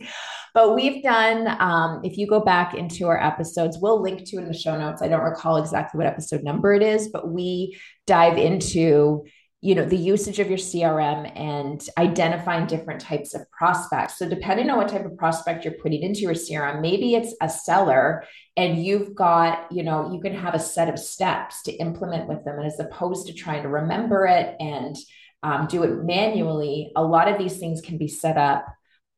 But 0.53 0.75
we've 0.75 1.03
done, 1.03 1.46
um, 1.61 2.01
if 2.03 2.16
you 2.16 2.27
go 2.27 2.40
back 2.40 2.75
into 2.75 3.07
our 3.07 3.23
episodes, 3.23 3.79
we'll 3.81 4.03
link 4.03 4.25
to 4.27 4.37
it 4.37 4.40
in 4.40 4.49
the 4.49 4.55
show 4.55 4.77
notes. 4.77 5.01
I 5.01 5.09
don't 5.09 5.23
recall 5.23 5.57
exactly 5.57 5.99
what 5.99 6.07
episode 6.07 6.42
number 6.42 6.75
it 6.75 6.83
is, 6.83 7.09
but 7.09 7.31
we 7.31 7.79
dive 8.07 8.37
into 8.37 9.25
you 9.62 9.75
know 9.75 9.85
the 9.85 9.96
usage 9.96 10.38
of 10.38 10.49
your 10.49 10.59
crm 10.59 11.31
and 11.38 11.87
identifying 11.99 12.66
different 12.66 13.01
types 13.01 13.35
of 13.35 13.51
prospects. 13.51 14.18
So 14.18 14.29
depending 14.29 14.70
on 14.70 14.79
what 14.79 14.88
type 14.88 15.05
of 15.05 15.16
prospect 15.18 15.64
you're 15.64 15.75
putting 15.75 16.03
into 16.03 16.20
your 16.20 16.33
crm 16.33 16.81
maybe 16.81 17.14
it's 17.14 17.35
a 17.42 17.49
seller 17.49 18.25
and 18.57 18.83
you've 18.83 19.14
got 19.14 19.70
you 19.70 19.83
know 19.83 20.12
you 20.12 20.20
can 20.20 20.35
have 20.35 20.55
a 20.55 20.59
set 20.59 20.88
of 20.88 20.99
steps 20.99 21.62
to 21.64 21.73
implement 21.73 22.29
with 22.29 22.44
them. 22.44 22.59
And 22.59 22.66
as 22.66 22.81
opposed 22.81 23.27
to 23.27 23.35
trying 23.35 23.62
to 23.62 23.68
remember 23.68 24.27
it 24.27 24.57
and 24.61 24.96
um, 25.42 25.66
do 25.66 25.83
it 25.83 26.05
manually 26.05 26.92
a 26.96 27.03
lot 27.03 27.29
of 27.29 27.38
these 27.38 27.59
things 27.59 27.81
can 27.81 27.99
be 27.99 28.09
set 28.09 28.37
up 28.37 28.66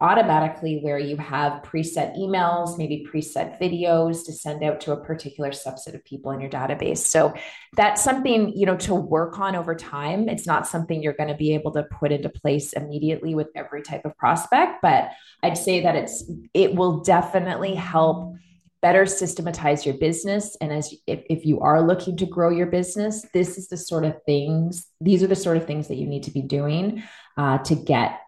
automatically 0.02 0.80
where 0.80 0.98
you 0.98 1.16
have 1.16 1.62
preset 1.62 2.18
emails, 2.18 2.76
maybe 2.76 3.06
preset 3.08 3.58
videos 3.60 4.26
to 4.26 4.32
send 4.32 4.64
out 4.64 4.80
to 4.80 4.92
a 4.92 4.96
particular 4.96 5.50
subset 5.50 5.94
of 5.94 6.04
people 6.04 6.32
in 6.32 6.40
your 6.40 6.50
database. 6.50 6.98
So 6.98 7.32
that's 7.74 8.02
something, 8.02 8.52
you 8.54 8.66
know, 8.66 8.76
to 8.78 8.94
work 8.96 9.38
on 9.38 9.54
over 9.54 9.76
time. 9.76 10.28
It's 10.28 10.46
not 10.46 10.66
something 10.66 11.00
you're 11.00 11.12
going 11.12 11.28
to 11.28 11.36
be 11.36 11.54
able 11.54 11.70
to 11.72 11.84
put 11.84 12.10
into 12.10 12.28
place 12.28 12.72
immediately 12.72 13.36
with 13.36 13.48
every 13.54 13.82
type 13.82 14.04
of 14.04 14.16
prospect, 14.18 14.82
but 14.82 15.10
I'd 15.42 15.56
say 15.56 15.82
that 15.82 15.94
it's 15.94 16.28
it 16.52 16.74
will 16.74 17.00
definitely 17.00 17.76
help 17.76 18.34
better 18.80 19.06
systematize 19.06 19.86
your 19.86 19.96
business 19.98 20.56
and 20.60 20.72
as 20.72 20.92
if, 21.06 21.20
if 21.30 21.46
you 21.46 21.60
are 21.60 21.80
looking 21.80 22.16
to 22.16 22.26
grow 22.26 22.50
your 22.50 22.66
business 22.66 23.24
this 23.32 23.56
is 23.56 23.68
the 23.68 23.76
sort 23.76 24.04
of 24.04 24.20
things 24.26 24.88
these 25.00 25.22
are 25.22 25.28
the 25.28 25.36
sort 25.36 25.56
of 25.56 25.64
things 25.64 25.86
that 25.86 25.94
you 25.94 26.06
need 26.08 26.24
to 26.24 26.32
be 26.32 26.42
doing 26.42 27.00
uh, 27.36 27.58
to 27.58 27.76
get 27.76 28.18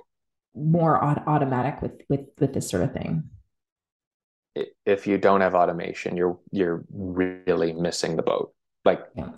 more 0.55 1.03
automatic 1.03 1.83
with 1.83 2.01
with 2.09 2.27
with 2.39 2.55
this 2.55 2.69
sort 2.69 2.83
of 2.83 2.93
thing 2.93 3.25
if 4.87 5.07
you 5.07 5.19
don't 5.19 5.41
have 5.41 5.55
automation 5.55 6.17
you're 6.17 6.39
you're 6.51 6.85
really 6.91 7.73
missing 7.73 8.17
the 8.17 8.23
boat 8.23 8.53
like 8.85 9.01
yeah. 9.17 9.31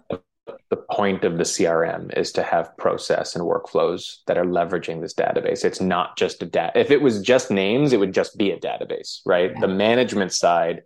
the 0.68 0.76
point 0.90 1.24
of 1.24 1.38
the 1.38 1.44
crm 1.44 2.16
is 2.18 2.33
to 2.33 2.42
have 2.42 2.76
process 2.76 3.35
and 3.35 3.44
workflows 3.44 4.16
that 4.26 4.37
are 4.37 4.44
leveraging 4.44 5.00
this 5.00 5.14
database 5.14 5.64
it's 5.64 5.81
not 5.81 6.16
just 6.18 6.42
a 6.42 6.46
data 6.46 6.79
if 6.79 6.90
it 6.90 7.00
was 7.00 7.22
just 7.22 7.50
names 7.50 7.92
it 7.92 8.00
would 8.00 8.12
just 8.12 8.37
be 8.37 8.50
a 8.50 8.61
database 8.61 9.20
right 9.24 9.52
yeah. 9.55 9.61
the 9.61 9.68
management 9.68 10.33
side 10.33 10.83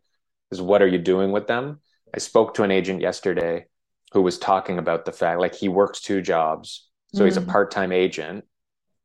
is 0.53 0.63
what 0.63 0.83
are 0.83 0.89
you 0.89 0.99
doing 0.99 1.33
with 1.33 1.49
them 1.49 1.81
i 2.15 2.19
spoke 2.19 2.55
to 2.55 2.63
an 2.63 2.71
agent 2.71 3.01
yesterday 3.01 3.65
who 4.13 4.23
was 4.23 4.39
talking 4.39 4.79
about 4.79 5.05
the 5.05 5.13
fact 5.13 5.41
like 5.41 5.55
he 5.55 5.69
works 5.69 6.01
two 6.01 6.23
jobs 6.23 6.89
so 7.13 7.23
mm. 7.23 7.25
he's 7.25 7.37
a 7.37 7.41
mm-hmm. 7.41 7.51
part-time 7.51 7.91
agent 7.91 8.45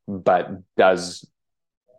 but 0.06 0.50
does 0.76 1.28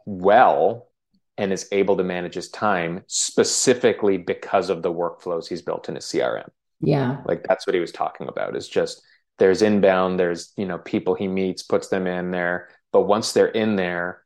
well 0.05 0.89
and 1.37 1.53
is 1.53 1.67
able 1.71 1.97
to 1.97 2.03
manage 2.03 2.33
his 2.33 2.49
time 2.49 3.03
specifically 3.07 4.17
because 4.17 4.69
of 4.69 4.81
the 4.81 4.91
workflows 4.91 5.47
he's 5.47 5.61
built 5.61 5.87
in 5.87 5.95
his 5.95 6.05
CRM. 6.05 6.49
Yeah. 6.81 7.17
Like 7.25 7.43
that's 7.47 7.67
what 7.67 7.73
he 7.73 7.79
was 7.79 7.91
talking 7.91 8.27
about 8.27 8.55
is 8.55 8.67
just 8.67 9.01
there's 9.37 9.61
inbound, 9.61 10.19
there's, 10.19 10.53
you 10.57 10.65
know, 10.65 10.79
people 10.79 11.13
he 11.13 11.27
meets, 11.27 11.61
puts 11.61 11.89
them 11.89 12.07
in 12.07 12.31
there, 12.31 12.69
but 12.91 13.01
once 13.01 13.33
they're 13.33 13.47
in 13.47 13.75
there, 13.75 14.23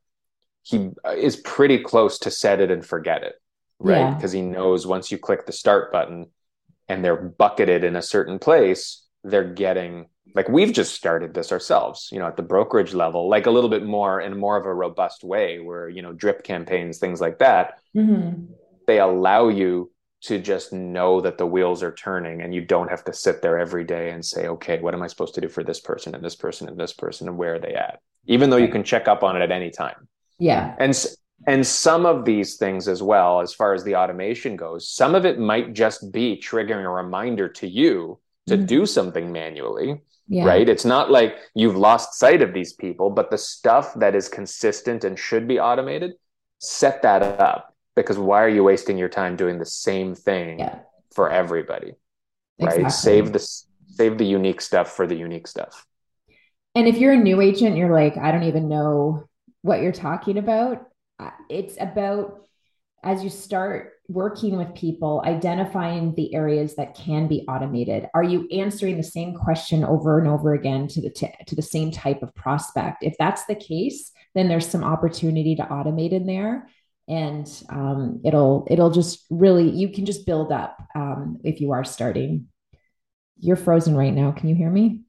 he 0.62 0.90
uh, 1.04 1.10
is 1.10 1.36
pretty 1.36 1.78
close 1.78 2.20
to 2.20 2.30
set 2.30 2.60
it 2.60 2.70
and 2.70 2.86
forget 2.86 3.22
it, 3.22 3.34
right? 3.78 4.14
Because 4.14 4.34
yeah. 4.34 4.42
he 4.42 4.46
knows 4.46 4.86
once 4.86 5.10
you 5.10 5.18
click 5.18 5.44
the 5.44 5.52
start 5.52 5.92
button 5.92 6.26
and 6.88 7.04
they're 7.04 7.16
bucketed 7.16 7.84
in 7.84 7.96
a 7.96 8.02
certain 8.02 8.38
place, 8.38 9.04
they're 9.24 9.52
getting 9.52 10.06
like 10.34 10.48
we've 10.48 10.72
just 10.72 10.94
started 10.94 11.34
this 11.34 11.52
ourselves 11.52 12.08
you 12.12 12.18
know 12.18 12.26
at 12.26 12.36
the 12.36 12.42
brokerage 12.42 12.94
level 12.94 13.28
like 13.28 13.46
a 13.46 13.50
little 13.50 13.70
bit 13.70 13.84
more 13.84 14.20
in 14.20 14.36
more 14.36 14.56
of 14.56 14.66
a 14.66 14.74
robust 14.74 15.24
way 15.24 15.58
where 15.58 15.88
you 15.88 16.02
know 16.02 16.12
drip 16.12 16.42
campaigns 16.42 16.98
things 16.98 17.20
like 17.20 17.38
that. 17.38 17.78
Mm-hmm. 17.96 18.52
they 18.86 18.98
allow 18.98 19.48
you 19.48 19.90
to 20.22 20.38
just 20.38 20.72
know 20.72 21.20
that 21.20 21.36
the 21.36 21.46
wheels 21.46 21.82
are 21.82 21.92
turning 21.92 22.42
and 22.42 22.54
you 22.54 22.64
don't 22.64 22.88
have 22.88 23.04
to 23.04 23.12
sit 23.12 23.42
there 23.42 23.58
every 23.58 23.84
day 23.84 24.10
and 24.10 24.24
say 24.24 24.46
okay 24.46 24.80
what 24.80 24.94
am 24.94 25.02
i 25.02 25.06
supposed 25.06 25.34
to 25.34 25.40
do 25.40 25.48
for 25.48 25.62
this 25.62 25.80
person 25.80 26.14
and 26.14 26.24
this 26.24 26.36
person 26.36 26.68
and 26.68 26.78
this 26.78 26.92
person 26.92 27.28
and 27.28 27.36
where 27.36 27.56
are 27.56 27.58
they 27.58 27.74
at? 27.74 28.00
Even 28.26 28.50
though 28.50 28.56
you 28.56 28.68
can 28.68 28.84
check 28.84 29.08
up 29.08 29.24
on 29.24 29.34
it 29.34 29.42
at 29.42 29.50
any 29.50 29.70
time. 29.70 30.08
Yeah. 30.38 30.76
And 30.78 30.94
and 31.46 31.66
some 31.66 32.06
of 32.06 32.24
these 32.24 32.56
things 32.56 32.88
as 32.88 33.02
well 33.02 33.40
as 33.40 33.52
far 33.52 33.74
as 33.74 33.84
the 33.84 33.96
automation 33.96 34.56
goes 34.56 34.88
some 34.88 35.14
of 35.14 35.24
it 35.24 35.38
might 35.38 35.72
just 35.72 36.12
be 36.12 36.36
triggering 36.36 36.84
a 36.84 36.88
reminder 36.88 37.48
to 37.48 37.66
you 37.66 38.18
to 38.46 38.56
mm-hmm. 38.56 38.66
do 38.66 38.86
something 38.86 39.32
manually 39.32 40.00
yeah. 40.32 40.46
right? 40.46 40.66
It's 40.66 40.86
not 40.86 41.10
like 41.10 41.36
you've 41.54 41.76
lost 41.76 42.14
sight 42.14 42.40
of 42.40 42.54
these 42.54 42.72
people, 42.72 43.10
but 43.10 43.30
the 43.30 43.36
stuff 43.36 43.92
that 43.96 44.14
is 44.14 44.30
consistent 44.30 45.04
and 45.04 45.18
should 45.18 45.46
be 45.46 45.60
automated, 45.60 46.12
set 46.58 47.02
that 47.02 47.22
up 47.22 47.74
because 47.94 48.18
why 48.18 48.42
are 48.42 48.48
you 48.48 48.64
wasting 48.64 48.96
your 48.96 49.10
time 49.10 49.36
doing 49.36 49.58
the 49.58 49.66
same 49.66 50.14
thing 50.14 50.60
yeah. 50.60 50.78
for 51.14 51.30
everybody? 51.30 51.92
Exactly. 52.58 52.84
Right? 52.84 52.92
Save 52.92 53.32
the 53.34 53.38
save 53.40 54.16
the 54.16 54.24
unique 54.24 54.62
stuff 54.62 54.96
for 54.96 55.06
the 55.06 55.14
unique 55.14 55.46
stuff. 55.46 55.86
And 56.74 56.88
if 56.88 56.96
you're 56.96 57.12
a 57.12 57.16
new 57.16 57.42
agent, 57.42 57.76
you're 57.76 57.92
like, 57.92 58.16
I 58.16 58.32
don't 58.32 58.44
even 58.44 58.70
know 58.70 59.28
what 59.60 59.82
you're 59.82 59.92
talking 59.92 60.38
about. 60.38 60.86
Uh, 61.18 61.30
it's 61.50 61.76
about 61.78 62.46
as 63.02 63.24
you 63.24 63.30
start 63.30 63.94
working 64.08 64.56
with 64.56 64.74
people, 64.74 65.22
identifying 65.24 66.14
the 66.14 66.34
areas 66.34 66.76
that 66.76 66.94
can 66.94 67.26
be 67.26 67.44
automated. 67.48 68.08
Are 68.14 68.22
you 68.22 68.48
answering 68.52 68.96
the 68.96 69.02
same 69.02 69.34
question 69.34 69.84
over 69.84 70.18
and 70.18 70.28
over 70.28 70.54
again 70.54 70.86
to 70.88 71.00
the 71.00 71.10
t- 71.10 71.34
to 71.46 71.56
the 71.56 71.62
same 71.62 71.90
type 71.90 72.22
of 72.22 72.34
prospect? 72.34 73.02
If 73.02 73.14
that's 73.18 73.44
the 73.46 73.54
case, 73.54 74.12
then 74.34 74.48
there's 74.48 74.68
some 74.68 74.84
opportunity 74.84 75.56
to 75.56 75.62
automate 75.62 76.12
in 76.12 76.26
there, 76.26 76.68
and 77.08 77.48
um, 77.70 78.20
it'll 78.24 78.66
it'll 78.70 78.90
just 78.90 79.24
really 79.30 79.68
you 79.68 79.88
can 79.88 80.06
just 80.06 80.26
build 80.26 80.52
up 80.52 80.78
um, 80.94 81.38
if 81.44 81.60
you 81.60 81.72
are 81.72 81.84
starting. 81.84 82.48
You're 83.40 83.56
frozen 83.56 83.96
right 83.96 84.14
now. 84.14 84.30
Can 84.32 84.48
you 84.48 84.54
hear 84.54 84.70
me? 84.70 85.02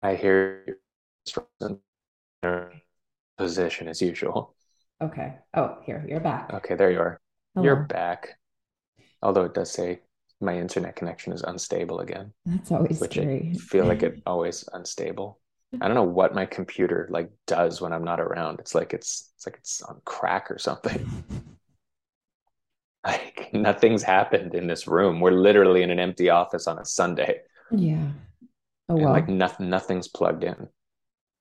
I 0.00 0.14
hear 0.14 0.64
you 0.68 1.80
position 3.38 3.88
as 3.88 4.02
usual. 4.02 4.54
Okay. 5.00 5.36
Oh, 5.54 5.78
here, 5.84 6.04
you're 6.08 6.20
back. 6.20 6.52
Okay, 6.52 6.74
there 6.74 6.90
you 6.90 6.98
are. 6.98 7.20
Hello. 7.54 7.64
You're 7.64 7.84
back. 7.84 8.38
Although 9.22 9.44
it 9.44 9.54
does 9.54 9.70
say 9.70 10.00
my 10.40 10.58
internet 10.58 10.96
connection 10.96 11.32
is 11.32 11.42
unstable 11.42 12.00
again. 12.00 12.32
That's 12.44 12.70
always 12.72 13.00
which 13.00 13.12
scary. 13.12 13.52
I 13.54 13.58
feel 13.58 13.86
like 13.86 14.02
it 14.02 14.22
always 14.26 14.68
unstable. 14.72 15.40
I 15.80 15.86
don't 15.86 15.96
know 15.96 16.02
what 16.02 16.34
my 16.34 16.46
computer 16.46 17.06
like 17.10 17.30
does 17.46 17.80
when 17.80 17.92
I'm 17.92 18.04
not 18.04 18.20
around. 18.20 18.58
It's 18.58 18.74
like 18.74 18.94
it's 18.94 19.32
it's 19.36 19.46
like 19.46 19.56
it's 19.56 19.82
on 19.82 20.00
crack 20.04 20.50
or 20.50 20.58
something. 20.58 21.06
like 23.06 23.50
nothing's 23.52 24.02
happened 24.02 24.54
in 24.54 24.66
this 24.66 24.86
room. 24.86 25.20
We're 25.20 25.32
literally 25.32 25.82
in 25.82 25.90
an 25.90 25.98
empty 25.98 26.30
office 26.30 26.66
on 26.66 26.78
a 26.78 26.84
Sunday. 26.84 27.40
Yeah. 27.70 28.08
Oh 28.88 28.96
well. 28.96 29.12
Like 29.12 29.28
nothing 29.28 29.68
nothing's 29.68 30.08
plugged 30.08 30.44
in. 30.44 30.68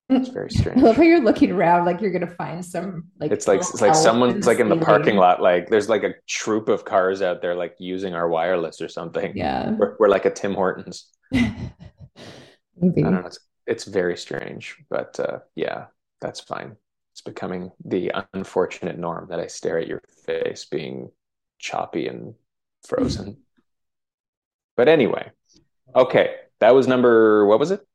It's 0.10 0.30
very 0.30 0.50
strange. 0.50 0.78
I 0.82 0.82
love 0.82 0.96
how 0.96 1.04
you're 1.04 1.22
looking 1.22 1.52
around 1.52 1.86
like 1.86 2.00
you're 2.00 2.12
gonna 2.12 2.28
find 2.28 2.63
some 2.63 3.06
like 3.20 3.32
it's 3.32 3.48
like 3.48 3.60
it's 3.60 3.82
like 3.82 3.96
someone's 3.96 4.48
like 4.48 4.60
in 4.60 4.70
the 4.70 4.78
parking 4.78 5.17
lot, 5.17 5.41
like 5.41 5.70
there's 5.70 5.89
like 5.89 6.04
a 6.04 6.13
troop 6.28 6.70
of 6.70 6.86
cars 6.86 7.22
out 7.22 7.41
there 7.41 7.56
like 7.56 7.76
using 7.80 8.13
our 8.13 8.30
wireless 8.30 8.82
or 8.82 8.88
something. 8.88 9.36
Yeah. 9.36 9.72
We're, 9.78 9.96
we're 10.00 10.08
like 10.08 10.26
a 10.26 10.32
Tim 10.32 10.54
Hortons. 10.54 11.10
Maybe. 11.32 13.04
I 13.04 13.10
don't 13.10 13.13
know. 13.22 13.28
It's 13.28 13.39
it's 13.65 13.84
very 13.84 14.15
strange, 14.15 14.78
but 14.89 15.20
uh, 15.20 15.39
yeah, 15.56 15.88
that's 16.22 16.39
fine. 16.39 16.78
It's 17.13 17.22
becoming 17.22 17.72
the 17.84 18.12
unfortunate 18.34 18.98
norm 18.98 19.28
that 19.30 19.39
I 19.39 19.48
stare 19.48 19.80
at 19.80 19.88
your 19.88 20.02
face 20.26 20.65
being 20.65 21.10
choppy 21.60 22.08
and 22.08 22.36
frozen. 22.88 23.38
but 24.78 24.88
anyway, 24.88 25.32
okay, 25.96 26.36
that 26.60 26.76
was 26.76 26.88
number 26.88 27.46
what 27.46 27.60
was 27.60 27.72
it? 27.72 27.86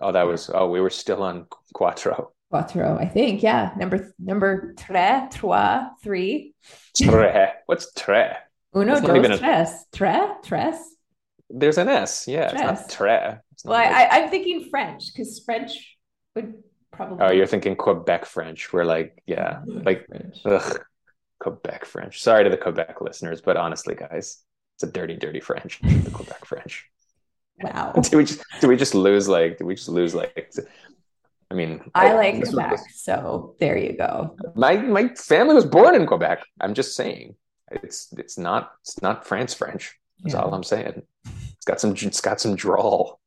Oh, 0.00 0.12
that 0.12 0.26
was 0.26 0.50
oh, 0.52 0.68
we 0.68 0.80
were 0.80 0.90
still 0.90 1.22
on 1.22 1.46
Quattro. 1.74 2.32
Quattro, 2.50 2.98
I 2.98 3.06
think. 3.06 3.42
Yeah. 3.42 3.72
Number 3.76 4.14
number 4.18 4.74
tre, 4.74 5.28
trois, 5.30 5.88
three. 6.02 6.54
Tre. 6.96 7.52
What's 7.66 7.92
tre? 7.92 8.36
Uno, 8.74 9.00
dos, 9.00 9.38
tres. 9.38 9.70
A... 9.70 9.96
Tre, 9.96 10.28
tres. 10.42 10.76
There's 11.50 11.78
an 11.78 11.88
S. 11.88 12.28
Yeah, 12.28 12.48
tres. 12.48 12.60
it's 12.60 12.80
not 12.80 12.90
tre. 12.90 13.36
It's 13.52 13.64
not 13.64 13.72
well, 13.72 13.80
like... 13.80 14.12
I, 14.12 14.20
I'm 14.22 14.30
thinking 14.30 14.68
French 14.70 15.12
because 15.12 15.40
French 15.44 15.96
would 16.34 16.54
probably. 16.92 17.24
Oh, 17.24 17.32
you're 17.32 17.46
thinking 17.46 17.76
Quebec 17.76 18.26
French. 18.26 18.72
We're 18.72 18.84
like, 18.84 19.22
yeah, 19.26 19.60
like 19.66 20.06
ugh, 20.44 20.80
Quebec 21.40 21.84
French. 21.84 22.22
Sorry 22.22 22.44
to 22.44 22.50
the 22.50 22.56
Quebec 22.56 23.00
listeners, 23.00 23.40
but 23.40 23.56
honestly, 23.56 23.94
guys, 23.94 24.42
it's 24.76 24.82
a 24.82 24.86
dirty, 24.86 25.16
dirty 25.16 25.40
French. 25.40 25.80
The 25.82 26.10
Quebec 26.10 26.44
French. 26.44 26.86
Wow. 27.62 27.92
do 28.02 28.16
we 28.16 28.24
just 28.24 28.44
do 28.60 28.68
we 28.68 28.76
just 28.76 28.94
lose 28.94 29.28
like 29.28 29.58
do 29.58 29.66
we 29.66 29.74
just 29.74 29.88
lose 29.88 30.14
like 30.14 30.52
I 31.50 31.54
mean 31.54 31.80
I 31.94 32.12
like 32.14 32.42
Quebec, 32.42 32.72
was, 32.72 32.84
so 32.94 33.56
there 33.58 33.76
you 33.76 33.96
go. 33.96 34.36
My 34.54 34.76
my 34.76 35.08
family 35.14 35.54
was 35.54 35.66
born 35.66 35.94
in 35.94 36.06
Quebec. 36.06 36.44
I'm 36.60 36.74
just 36.74 36.94
saying. 36.94 37.34
It's 37.70 38.12
it's 38.16 38.38
not 38.38 38.72
it's 38.82 39.00
not 39.02 39.26
France 39.26 39.54
French. 39.54 39.98
That's 40.20 40.34
yeah. 40.34 40.42
all 40.42 40.54
I'm 40.54 40.64
saying. 40.64 41.02
It's 41.24 41.64
got 41.64 41.80
some 41.80 41.92
it's 41.92 42.20
got 42.20 42.40
some 42.40 42.54
drawl. 42.54 43.20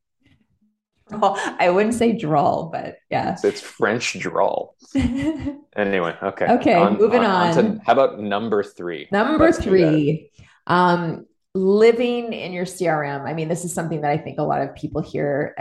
Well, 1.12 1.38
I 1.60 1.70
wouldn't 1.70 1.96
say 1.96 2.14
drawl, 2.18 2.70
but 2.72 2.98
yeah. 3.10 3.34
It's, 3.34 3.44
it's 3.44 3.62
French 3.62 4.18
drawl. 4.18 4.76
anyway, 4.96 6.16
okay. 6.24 6.48
Okay, 6.54 6.76
on, 6.76 6.98
moving 6.98 7.20
on. 7.20 7.58
on. 7.58 7.80
To, 7.80 7.82
how 7.86 7.94
about 7.94 8.20
number 8.20 8.64
three? 8.64 9.08
Number 9.12 9.46
Let's 9.46 9.62
three. 9.62 10.32
Um, 10.68 11.26
living 11.54 12.34
in 12.34 12.54
your 12.54 12.66
CRM. 12.66 13.26
I 13.26 13.34
mean, 13.34 13.50
this 13.50 13.66
is 13.66 13.74
something 13.74 14.02
that 14.02 14.12
I 14.12 14.18
think 14.18 14.40
a 14.40 14.44
lot 14.44 14.62
of 14.62 14.76
people 14.76 15.02
hear 15.02 15.56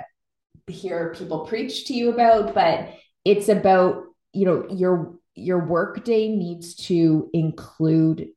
hear 0.66 1.14
people 1.16 1.40
preach 1.46 1.86
to 1.86 1.94
you 1.94 2.12
about, 2.12 2.54
but 2.54 2.94
it's 3.24 3.48
about, 3.48 4.04
you 4.32 4.46
know, 4.46 4.66
your 4.70 5.18
your 5.34 5.58
workday 5.58 6.28
needs 6.28 6.74
to 6.74 7.30
include 7.32 8.28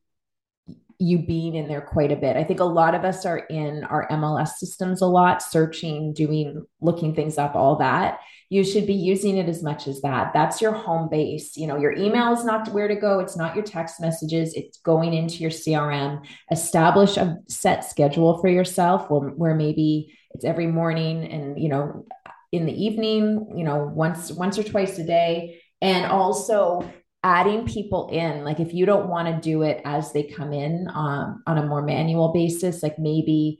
you 0.98 1.18
being 1.18 1.54
in 1.54 1.68
there 1.68 1.80
quite 1.80 2.12
a 2.12 2.16
bit. 2.16 2.36
I 2.36 2.44
think 2.44 2.60
a 2.60 2.64
lot 2.64 2.94
of 2.94 3.04
us 3.04 3.26
are 3.26 3.38
in 3.38 3.84
our 3.84 4.08
MLS 4.08 4.54
systems 4.54 5.02
a 5.02 5.06
lot, 5.06 5.42
searching, 5.42 6.14
doing, 6.14 6.64
looking 6.80 7.14
things 7.14 7.36
up, 7.36 7.54
all 7.54 7.76
that. 7.76 8.20
You 8.54 8.62
should 8.62 8.86
be 8.86 8.94
using 8.94 9.38
it 9.38 9.48
as 9.48 9.64
much 9.64 9.88
as 9.88 10.00
that. 10.02 10.32
That's 10.32 10.62
your 10.62 10.70
home 10.70 11.08
base. 11.08 11.56
You 11.56 11.66
know, 11.66 11.76
your 11.76 11.90
email 11.90 12.32
is 12.32 12.44
not 12.44 12.68
where 12.68 12.86
to 12.86 12.94
go. 12.94 13.18
It's 13.18 13.36
not 13.36 13.56
your 13.56 13.64
text 13.64 14.00
messages. 14.00 14.54
It's 14.54 14.78
going 14.78 15.12
into 15.12 15.38
your 15.38 15.50
CRM. 15.50 16.24
Establish 16.52 17.16
a 17.16 17.38
set 17.48 17.84
schedule 17.84 18.38
for 18.38 18.46
yourself 18.46 19.10
where, 19.10 19.56
maybe 19.56 20.16
it's 20.30 20.44
every 20.44 20.68
morning 20.68 21.24
and, 21.24 21.60
you 21.60 21.68
know, 21.68 22.06
in 22.52 22.64
the 22.64 22.84
evening, 22.84 23.54
you 23.56 23.64
know, 23.64 23.90
once, 23.92 24.30
once 24.30 24.56
or 24.56 24.62
twice 24.62 25.00
a 25.00 25.04
day. 25.04 25.60
And 25.82 26.06
also 26.06 26.88
adding 27.24 27.66
people 27.66 28.08
in 28.12 28.44
like 28.44 28.60
if 28.60 28.72
you 28.72 28.86
don't 28.86 29.08
want 29.08 29.26
to 29.26 29.40
do 29.40 29.62
it 29.62 29.80
as 29.84 30.12
they 30.12 30.22
come 30.22 30.52
in 30.52 30.86
um, 30.94 31.42
on 31.46 31.58
a 31.58 31.66
more 31.66 31.82
manual 31.82 32.32
basis 32.34 32.82
like 32.82 32.98
maybe 32.98 33.58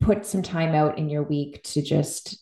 put 0.00 0.24
some 0.24 0.42
time 0.42 0.76
out 0.76 0.96
in 0.96 1.08
your 1.08 1.24
week 1.24 1.60
to 1.64 1.82
just 1.82 2.38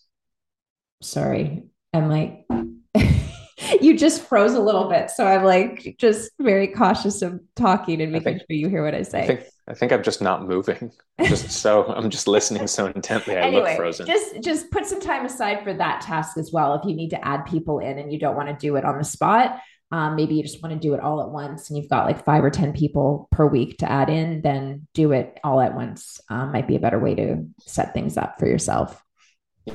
sorry 1.00 1.64
i'm 1.92 2.08
like 2.08 2.46
you 3.80 3.96
just 3.96 4.22
froze 4.22 4.54
a 4.54 4.60
little 4.60 4.88
bit 4.88 5.10
so 5.10 5.26
i'm 5.26 5.44
like 5.44 5.96
just 5.98 6.30
very 6.40 6.68
cautious 6.68 7.22
of 7.22 7.40
talking 7.54 8.00
and 8.00 8.12
making 8.12 8.24
think, 8.24 8.38
sure 8.40 8.56
you 8.56 8.68
hear 8.68 8.84
what 8.84 8.94
i 8.94 9.02
say 9.02 9.22
I 9.22 9.26
think, 9.26 9.40
I 9.68 9.74
think 9.74 9.92
i'm 9.92 10.02
just 10.02 10.20
not 10.20 10.46
moving 10.46 10.92
just 11.24 11.50
so 11.50 11.86
i'm 11.86 12.10
just 12.10 12.28
listening 12.28 12.66
so 12.66 12.86
intently 12.86 13.36
i 13.36 13.40
anyway, 13.40 13.70
look 13.70 13.76
frozen 13.76 14.06
just 14.06 14.42
just 14.42 14.70
put 14.70 14.86
some 14.86 15.00
time 15.00 15.24
aside 15.24 15.64
for 15.64 15.72
that 15.74 16.00
task 16.00 16.36
as 16.36 16.52
well 16.52 16.74
if 16.74 16.84
you 16.84 16.94
need 16.94 17.10
to 17.10 17.26
add 17.26 17.44
people 17.46 17.78
in 17.78 17.98
and 17.98 18.12
you 18.12 18.18
don't 18.18 18.36
want 18.36 18.48
to 18.48 18.54
do 18.54 18.76
it 18.76 18.84
on 18.84 18.98
the 18.98 19.04
spot 19.04 19.60
um, 19.92 20.16
maybe 20.16 20.34
you 20.34 20.42
just 20.42 20.62
want 20.62 20.74
to 20.74 20.80
do 20.80 20.94
it 20.94 21.00
all 21.00 21.22
at 21.22 21.30
once 21.30 21.70
and 21.70 21.76
you've 21.76 21.88
got 21.88 22.06
like 22.06 22.24
five 22.24 22.42
or 22.42 22.50
10 22.50 22.72
people 22.72 23.28
per 23.30 23.46
week 23.46 23.78
to 23.78 23.90
add 23.90 24.10
in, 24.10 24.42
then 24.42 24.88
do 24.94 25.12
it 25.12 25.38
all 25.44 25.60
at 25.60 25.74
once. 25.74 26.20
Um, 26.28 26.52
might 26.52 26.66
be 26.66 26.76
a 26.76 26.80
better 26.80 26.98
way 26.98 27.14
to 27.14 27.46
set 27.60 27.94
things 27.94 28.16
up 28.16 28.38
for 28.38 28.46
yourself. 28.46 29.00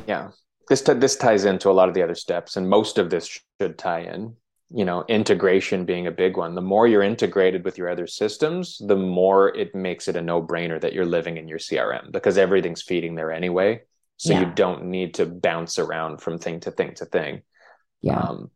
Yeah. 0.08 0.32
This, 0.70 0.82
t- 0.82 0.94
this 0.94 1.16
ties 1.16 1.46
into 1.46 1.70
a 1.70 1.74
lot 1.74 1.90
of 1.90 1.96
the 1.96 2.04
other 2.04 2.16
steps, 2.16 2.56
and 2.56 2.70
most 2.70 2.98
of 2.98 3.10
this 3.10 3.40
should 3.60 3.78
tie 3.78 4.02
in. 4.02 4.36
You 4.74 4.86
know, 4.86 5.04
integration 5.10 5.84
being 5.84 6.08
a 6.08 6.12
big 6.12 6.38
one. 6.38 6.56
The 6.56 6.62
more 6.62 6.88
you're 6.88 7.04
integrated 7.04 7.66
with 7.66 7.78
your 7.78 7.90
other 7.90 8.08
systems, 8.08 8.78
the 8.80 8.96
more 8.96 9.54
it 9.54 9.76
makes 9.76 10.08
it 10.08 10.16
a 10.16 10.22
no 10.22 10.42
brainer 10.42 10.80
that 10.80 10.94
you're 10.94 11.06
living 11.06 11.36
in 11.36 11.50
your 11.50 11.60
CRM 11.60 12.10
because 12.10 12.38
everything's 12.38 12.82
feeding 12.82 13.16
there 13.16 13.34
anyway. 13.34 13.82
So 14.16 14.32
yeah. 14.32 14.42
you 14.42 14.54
don't 14.56 14.86
need 14.86 15.16
to 15.16 15.26
bounce 15.26 15.78
around 15.78 16.22
from 16.22 16.38
thing 16.38 16.62
to 16.62 16.72
thing 16.72 16.94
to 16.96 17.06
thing. 17.06 17.42
Yeah. 18.02 18.18
Um, 18.18 18.52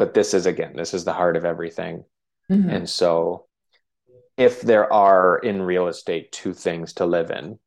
but 0.00 0.14
this 0.14 0.32
is 0.32 0.46
again 0.46 0.72
this 0.74 0.94
is 0.94 1.04
the 1.04 1.12
heart 1.12 1.36
of 1.36 1.44
everything 1.44 2.04
mm-hmm. 2.50 2.70
and 2.70 2.88
so 2.88 3.44
if 4.38 4.62
there 4.62 4.90
are 4.90 5.38
in 5.38 5.60
real 5.60 5.88
estate 5.88 6.32
two 6.32 6.54
things 6.54 6.94
to 6.94 7.04
live 7.04 7.30
in 7.30 7.58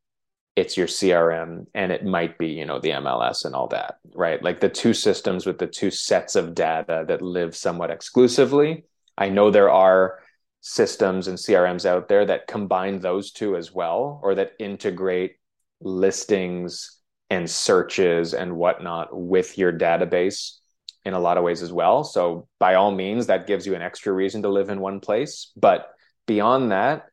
it's 0.56 0.78
your 0.78 0.88
crm 0.88 1.66
and 1.74 1.92
it 1.92 2.06
might 2.06 2.38
be 2.38 2.48
you 2.48 2.66
know 2.66 2.80
the 2.80 2.89
mls 2.89 3.46
and 3.46 3.56
all 3.56 3.68
that 3.68 3.96
right 4.13 4.44
like 4.44 4.60
the 4.60 4.70
two 4.70 4.94
systems 4.94 5.46
with 5.46 5.58
the 5.58 5.68
two 5.68 5.92
sets 5.92 6.36
of 6.36 6.54
data 6.54 7.06
that 7.08 7.22
live 7.22 7.56
somewhat 7.56 7.92
exclusively 7.92 8.86
i 9.18 9.30
know 9.30 9.50
there 9.50 9.72
are 9.72 10.20
systems 10.62 11.28
and 11.28 11.38
crms 11.38 11.86
out 11.86 12.08
there 12.08 12.26
that 12.26 12.48
combine 12.48 13.00
those 13.00 13.32
two 13.32 13.56
as 13.56 13.74
well 13.74 14.20
or 14.24 14.36
that 14.36 14.54
integrate 14.60 15.36
listings 15.82 17.00
and 17.30 17.50
searches 17.50 18.34
and 18.34 18.56
whatnot 18.56 19.10
with 19.12 19.58
your 19.58 19.74
database 19.74 20.60
in 21.06 21.13
a 21.13 21.20
lot 21.20 21.38
of 21.38 21.44
ways 21.44 21.62
as 21.62 21.72
well. 21.72 22.04
So 22.04 22.48
by 22.60 22.76
all 22.76 22.92
means, 22.92 23.28
that 23.28 23.48
gives 23.48 23.66
you 23.66 23.76
an 23.76 23.82
extra 23.82 24.13
reason 24.13 24.44
to 24.44 24.50
live 24.50 24.70
in 24.70 24.80
one 24.80 25.00
place. 25.00 25.52
But 25.56 25.89
beyond 26.28 26.72
that, 26.72 27.08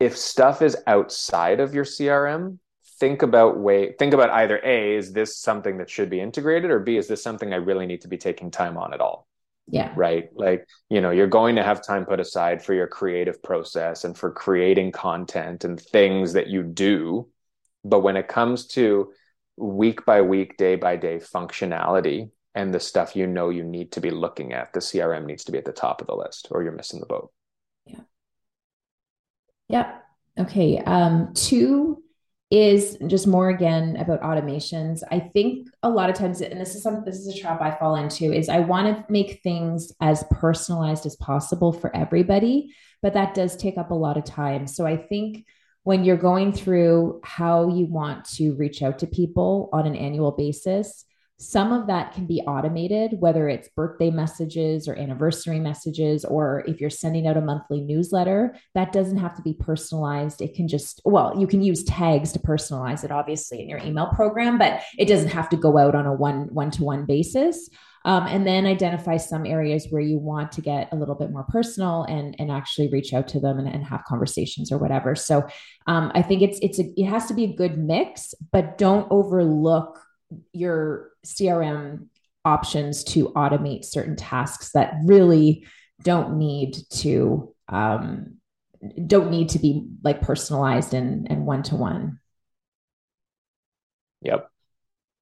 if 0.00 0.16
stuff 0.16 0.62
is 0.62 0.76
outside 0.86 1.60
of 1.60 1.74
your 1.74 1.84
CRM, 1.84 2.58
think 2.98 3.22
about 3.22 3.58
way 3.58 3.92
think 3.98 4.12
about 4.12 4.30
either 4.30 4.60
A, 4.64 4.96
is 4.96 5.12
this 5.12 5.38
something 5.38 5.78
that 5.78 5.90
should 5.90 6.10
be 6.10 6.20
integrated, 6.20 6.70
or 6.70 6.80
B, 6.80 6.96
is 6.96 7.06
this 7.06 7.22
something 7.22 7.52
I 7.52 7.56
really 7.56 7.86
need 7.86 8.00
to 8.02 8.08
be 8.08 8.18
taking 8.18 8.50
time 8.50 8.76
on 8.76 8.92
at 8.92 9.00
all? 9.00 9.28
Yeah. 9.68 9.92
Right. 9.94 10.28
Like, 10.34 10.66
you 10.88 11.00
know, 11.00 11.10
you're 11.10 11.28
going 11.28 11.56
to 11.56 11.62
have 11.62 11.86
time 11.86 12.04
put 12.04 12.18
aside 12.18 12.64
for 12.64 12.74
your 12.74 12.88
creative 12.88 13.40
process 13.40 14.02
and 14.02 14.18
for 14.18 14.32
creating 14.32 14.90
content 14.90 15.64
and 15.64 15.80
things 15.80 16.32
that 16.32 16.48
you 16.48 16.64
do. 16.64 17.28
But 17.84 18.00
when 18.00 18.16
it 18.16 18.26
comes 18.26 18.66
to 18.68 19.12
week 19.56 20.04
by 20.04 20.22
week, 20.22 20.56
day 20.56 20.74
by 20.74 20.96
day 20.96 21.18
functionality, 21.18 22.30
and 22.54 22.74
the 22.74 22.80
stuff 22.80 23.14
you 23.14 23.28
know 23.28 23.50
you 23.50 23.62
need 23.62 23.92
to 23.92 24.00
be 24.00 24.10
looking 24.10 24.52
at, 24.52 24.72
the 24.72 24.80
CRM 24.80 25.24
needs 25.24 25.44
to 25.44 25.52
be 25.52 25.58
at 25.58 25.64
the 25.64 25.72
top 25.72 26.00
of 26.00 26.08
the 26.08 26.16
list 26.16 26.48
or 26.50 26.64
you're 26.64 26.72
missing 26.72 26.98
the 26.98 27.06
boat. 27.06 27.30
Yeah. 29.70 29.92
Yeah. 30.36 30.44
Okay. 30.44 30.78
Um, 30.78 31.32
two 31.34 32.02
is 32.50 32.98
just 33.06 33.26
more 33.26 33.48
again 33.48 33.96
about 33.96 34.22
automations. 34.22 35.02
I 35.10 35.20
think 35.20 35.68
a 35.82 35.88
lot 35.88 36.10
of 36.10 36.16
times, 36.16 36.40
and 36.40 36.60
this 36.60 36.74
is 36.74 36.82
some 36.82 37.04
this 37.04 37.18
is 37.18 37.28
a 37.28 37.38
trap 37.38 37.60
I 37.62 37.70
fall 37.70 37.94
into, 37.94 38.32
is 38.32 38.48
I 38.48 38.60
want 38.60 38.88
to 38.88 39.12
make 39.12 39.40
things 39.42 39.92
as 40.00 40.24
personalized 40.30 41.06
as 41.06 41.14
possible 41.16 41.72
for 41.72 41.94
everybody, 41.94 42.74
but 43.02 43.14
that 43.14 43.34
does 43.34 43.56
take 43.56 43.78
up 43.78 43.90
a 43.90 43.94
lot 43.94 44.16
of 44.16 44.24
time. 44.24 44.66
So 44.66 44.84
I 44.84 44.96
think 44.96 45.46
when 45.84 46.04
you're 46.04 46.16
going 46.16 46.52
through 46.52 47.20
how 47.24 47.68
you 47.68 47.86
want 47.86 48.24
to 48.36 48.54
reach 48.54 48.82
out 48.82 48.98
to 48.98 49.06
people 49.06 49.70
on 49.72 49.86
an 49.86 49.96
annual 49.96 50.32
basis, 50.32 51.04
some 51.40 51.72
of 51.72 51.86
that 51.86 52.12
can 52.12 52.26
be 52.26 52.42
automated, 52.42 53.18
whether 53.18 53.48
it's 53.48 53.70
birthday 53.70 54.10
messages 54.10 54.86
or 54.86 54.94
anniversary 54.94 55.58
messages, 55.58 56.22
or 56.26 56.62
if 56.66 56.82
you're 56.82 56.90
sending 56.90 57.26
out 57.26 57.38
a 57.38 57.40
monthly 57.40 57.80
newsletter, 57.80 58.54
that 58.74 58.92
doesn't 58.92 59.16
have 59.16 59.34
to 59.36 59.42
be 59.42 59.54
personalized. 59.54 60.42
It 60.42 60.54
can 60.54 60.68
just, 60.68 61.00
well, 61.06 61.34
you 61.38 61.46
can 61.46 61.62
use 61.62 61.82
tags 61.84 62.32
to 62.32 62.38
personalize 62.38 63.04
it, 63.04 63.10
obviously, 63.10 63.62
in 63.62 63.70
your 63.70 63.78
email 63.78 64.08
program, 64.08 64.58
but 64.58 64.82
it 64.98 65.06
doesn't 65.06 65.30
have 65.30 65.48
to 65.48 65.56
go 65.56 65.78
out 65.78 65.94
on 65.94 66.04
a 66.04 66.12
one 66.12 66.52
one 66.52 66.70
to 66.72 66.84
one 66.84 67.06
basis. 67.06 67.70
Um, 68.04 68.26
and 68.26 68.46
then 68.46 68.64
identify 68.66 69.18
some 69.18 69.44
areas 69.44 69.86
where 69.90 70.00
you 70.00 70.18
want 70.18 70.52
to 70.52 70.62
get 70.62 70.88
a 70.90 70.96
little 70.96 71.14
bit 71.14 71.30
more 71.30 71.44
personal 71.44 72.04
and 72.04 72.34
and 72.38 72.50
actually 72.50 72.88
reach 72.90 73.12
out 73.12 73.28
to 73.28 73.40
them 73.40 73.58
and, 73.58 73.68
and 73.68 73.84
have 73.84 74.04
conversations 74.04 74.72
or 74.72 74.78
whatever. 74.78 75.14
So 75.14 75.46
um, 75.86 76.12
I 76.14 76.22
think 76.22 76.42
it's 76.42 76.58
it's 76.60 76.78
a, 76.78 76.84
it 76.96 77.06
has 77.06 77.26
to 77.26 77.34
be 77.34 77.44
a 77.44 77.56
good 77.56 77.78
mix, 77.78 78.34
but 78.52 78.78
don't 78.78 79.06
overlook 79.10 80.02
your 80.52 81.10
CRM 81.26 82.06
options 82.44 83.04
to 83.04 83.28
automate 83.30 83.84
certain 83.84 84.16
tasks 84.16 84.72
that 84.72 84.94
really 85.04 85.66
don't 86.02 86.38
need 86.38 86.76
to 86.90 87.54
um, 87.68 88.36
don't 89.06 89.30
need 89.30 89.50
to 89.50 89.58
be 89.58 89.86
like 90.02 90.22
personalized 90.22 90.94
and 90.94 91.30
and 91.30 91.46
one 91.46 91.62
to 91.64 91.76
one. 91.76 92.18
Yep. 94.22 94.50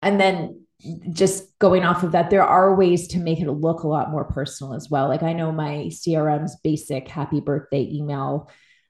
And 0.02 0.20
then 0.20 0.64
just 1.10 1.58
going 1.58 1.84
off 1.84 2.04
of 2.04 2.12
that, 2.12 2.30
there 2.30 2.44
are 2.44 2.74
ways 2.74 3.08
to 3.08 3.18
make 3.18 3.40
it 3.40 3.50
look 3.50 3.82
a 3.82 3.88
lot 3.88 4.10
more 4.10 4.24
personal 4.24 4.74
as 4.74 4.88
well. 4.88 5.08
Like 5.08 5.24
I 5.24 5.32
know 5.32 5.50
my 5.50 5.88
CRM's 5.88 6.56
basic 6.62 7.08
happy 7.08 7.40
birthday 7.40 7.88
email 7.90 8.48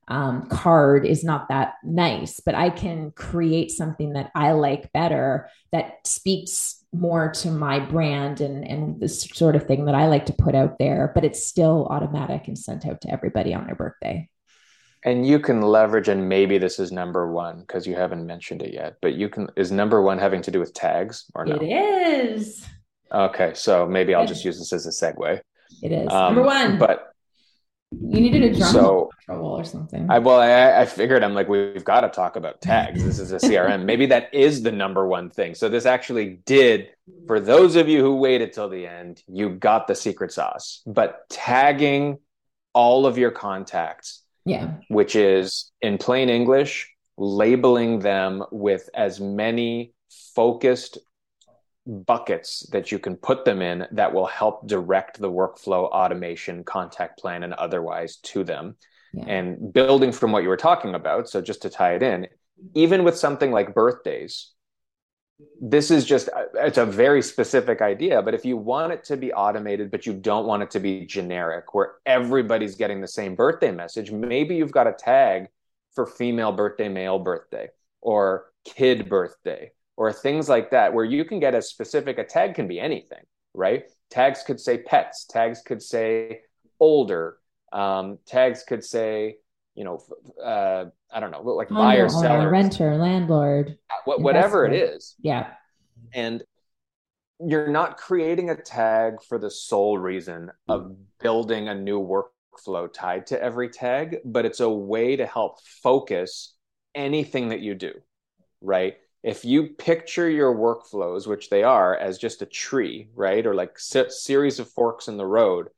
um, 0.09 0.49
card 0.49 1.05
is 1.07 1.23
not 1.23 1.49
that 1.49 1.75
nice, 1.85 2.41
but 2.41 2.55
I 2.55 2.71
can 2.71 3.13
create 3.13 3.71
something 3.71 4.15
that 4.15 4.31
I 4.35 4.53
like 4.53 4.93
better 4.93 5.49
that 5.71 6.07
speaks 6.07 6.83
more 6.93 7.31
to 7.31 7.51
my 7.51 7.79
brand 7.79 8.41
and 8.41 8.67
and 8.67 8.99
this 8.99 9.23
sort 9.23 9.55
of 9.55 9.67
thing 9.67 9.85
that 9.85 9.95
I 9.95 10.07
like 10.07 10.27
to 10.27 10.33
put 10.33 10.55
out 10.55 10.79
there, 10.79 11.13
but 11.15 11.25
it's 11.25 11.47
still 11.47 11.87
automatic 11.91 12.49
and 12.49 12.59
sent 12.59 12.87
out 12.87 13.03
to 13.03 13.11
everybody 13.11 13.53
on 13.53 13.67
their 13.67 13.75
birthday. 13.75 14.29
And 15.05 15.27
you 15.27 15.39
can 15.39 15.63
leverage, 15.63 16.09
and 16.09 16.29
maybe 16.29 16.59
this 16.59 16.81
is 16.81 16.91
number 16.91 17.31
one 17.31 17.61
because 17.61 17.87
you 17.87 17.95
haven't 17.95 18.27
mentioned 18.27 18.63
it 18.63 18.73
yet, 18.73 18.97
but 19.01 19.15
you 19.15 19.29
can 19.29 19.49
is 19.57 19.71
number 19.71 20.03
one 20.03 20.19
having 20.19 20.43
to 20.43 20.51
do 20.51 20.59
with 20.59 20.73
tags 20.73 21.27
or 21.35 21.45
no? 21.45 21.57
It 21.57 21.67
is. 21.67 22.67
Okay, 23.13 23.53
so 23.55 23.87
maybe 23.87 24.15
I'll 24.15 24.27
just 24.27 24.45
use 24.45 24.59
this 24.59 24.73
as 24.73 24.87
a 24.87 24.91
segue. 24.91 25.41
It 25.83 25.93
is 25.93 26.09
um, 26.11 26.35
number 26.35 26.43
one. 26.43 26.79
But 26.79 27.13
you 27.91 28.21
needed 28.21 28.43
a 28.43 28.57
drum 28.57 28.73
so, 28.73 29.11
roll 29.29 29.59
or 29.59 29.65
something. 29.65 30.11
I 30.11 30.19
well, 30.19 30.41
I, 30.41 30.81
I 30.81 30.87
figured 30.87 31.23
I'm 31.23 31.35
like 31.35 31.49
we've 31.49 31.85
got 31.85 32.03
to 32.03 32.09
talk 32.09 32.37
about 32.37 32.61
tags. 32.61 33.05
This 33.05 33.19
is 33.19 33.33
a 33.33 33.37
CRM. 33.37 33.85
Maybe 33.85 34.07
that 34.07 34.33
is 34.33 34.63
the 34.63 34.73
number 34.73 35.07
one 35.07 35.31
thing. 35.31 35.55
So 35.55 35.69
this 35.69 35.87
actually 35.87 36.41
did 36.45 36.89
for 37.27 37.39
those 37.39 37.77
of 37.77 37.89
you 37.89 38.01
who 38.01 38.17
waited 38.17 38.53
till 38.53 38.69
the 38.69 38.87
end, 38.87 39.23
you 39.27 39.51
got 39.51 39.87
the 39.87 39.95
secret 39.95 40.33
sauce. 40.33 40.83
But 40.87 41.29
tagging 41.29 42.19
all 42.73 43.07
of 43.07 43.19
your 43.19 43.31
contacts, 43.31 44.23
yeah, 44.45 44.75
which 44.89 45.15
is 45.15 45.71
in 45.83 45.99
plain 45.99 46.29
English, 46.29 46.91
labeling 47.17 47.99
them 47.99 48.45
with 48.51 48.89
as 48.95 49.21
many 49.21 49.93
focused 50.35 50.99
buckets 51.89 52.69
that 52.71 52.93
you 52.93 52.99
can 52.99 53.17
put 53.17 53.47
them 53.47 53.63
in 53.63 53.87
that 53.93 54.13
will 54.13 54.27
help 54.27 54.67
direct 54.69 55.19
the 55.19 55.31
workflow 55.31 55.89
automation 55.89 56.63
contact 56.63 57.19
plan 57.19 57.43
and 57.43 57.55
otherwise 57.55 58.17
to 58.17 58.45
them 58.45 58.77
yeah. 59.15 59.25
and 59.25 59.73
building 59.73 60.13
from 60.13 60.31
what 60.31 60.43
you 60.43 60.51
were 60.51 60.57
talking 60.57 60.95
about 60.95 61.31
so 61.31 61.41
just 61.41 61.63
to 61.63 61.71
tie 61.71 61.95
it 61.95 62.03
in 62.03 62.27
even 62.75 63.05
with 63.05 63.17
something 63.17 63.51
like 63.53 63.75
birthdays 63.75 64.51
this 65.63 65.91
is 65.91 66.05
just 66.05 66.29
it's 66.55 66.77
a 66.77 66.85
very 66.85 67.23
specific 67.23 67.81
idea 67.81 68.21
but 68.21 68.35
if 68.35 68.45
you 68.45 68.59
want 68.59 68.93
it 68.93 69.03
to 69.03 69.17
be 69.17 69.33
automated 69.33 69.91
but 69.91 70.05
you 70.05 70.13
don't 70.13 70.47
want 70.47 70.63
it 70.63 70.71
to 70.71 70.81
be 70.81 71.07
generic 71.07 71.73
where 71.75 71.95
everybody's 72.05 72.75
getting 72.75 73.01
the 73.01 73.09
same 73.09 73.35
birthday 73.35 73.71
message 73.71 74.11
maybe 74.11 74.57
you've 74.57 74.73
got 74.73 74.87
a 74.87 74.93
tag 74.93 75.47
for 75.95 76.05
female 76.05 76.53
birthday 76.53 76.89
male 76.89 77.19
birthday 77.19 77.69
or 78.03 78.47
kid 78.65 79.09
birthday 79.09 79.71
or 79.99 80.13
things 80.13 80.49
like 80.49 80.71
that 80.71 80.95
where 80.95 81.05
you 81.05 81.25
can 81.25 81.41
get 81.41 81.55
as 81.55 81.69
specific 81.69 82.19
a 82.19 82.25
tag 82.25 82.55
can 82.55 82.67
be 82.67 82.81
anything 82.81 83.25
right? 83.59 83.85
Tags 84.11 84.43
could 84.43 84.61
say 84.61 84.79
pets 84.79 85.27
tags 85.27 85.61
could 85.61 85.83
say 85.83 86.41
older 86.81 87.39
um, 87.73 88.19
tags 88.27 88.63
could 88.63 88.83
say 88.83 89.37
you 89.75 89.85
know 89.85 90.01
uh, 90.43 90.87
i 91.13 91.21
don't 91.21 91.31
know 91.31 91.43
like 91.43 91.69
Condo 91.69 91.83
buyer 91.83 92.09
seller. 92.09 92.51
renter 92.51 92.97
landlord 92.97 93.77
whatever 94.07 94.65
it 94.65 94.73
is. 94.73 95.15
Yeah. 95.21 95.51
And 96.15 96.43
you're 97.41 97.69
not 97.69 97.99
creating 97.99 98.51
a 98.51 98.57
tag 98.57 99.23
for 99.29 99.39
the 99.39 99.51
sole 99.51 99.99
reason 99.99 100.51
of 100.69 100.97
building 101.21 101.69
a 101.69 101.75
new 101.75 102.01
workflow 102.01 102.93
tied 102.93 103.27
to 103.27 103.41
every 103.41 103.69
tag 103.69 104.19
but 104.25 104.47
it's 104.47 104.61
a 104.61 104.69
way 104.69 105.17
to 105.17 105.27
help 105.27 105.61
focus 105.83 106.55
anything 106.95 107.51
that 107.51 107.61
you 107.61 107.75
do 107.75 107.93
right 108.61 108.97
if 109.23 109.45
you 109.45 109.69
picture 109.69 110.29
your 110.29 110.55
workflows, 110.55 111.27
which 111.27 111.51
they 111.51 111.63
are, 111.63 111.97
as 111.97 112.19
just 112.19 112.43
a 112.43 112.47
tree, 112.47 113.09
right, 113.15 113.45
or 113.47 113.55
like 113.55 113.79
series 113.79 114.59
of 114.59 114.71
forks 114.71 115.09
in 115.09 115.17
the 115.17 115.27
road, 115.27 115.69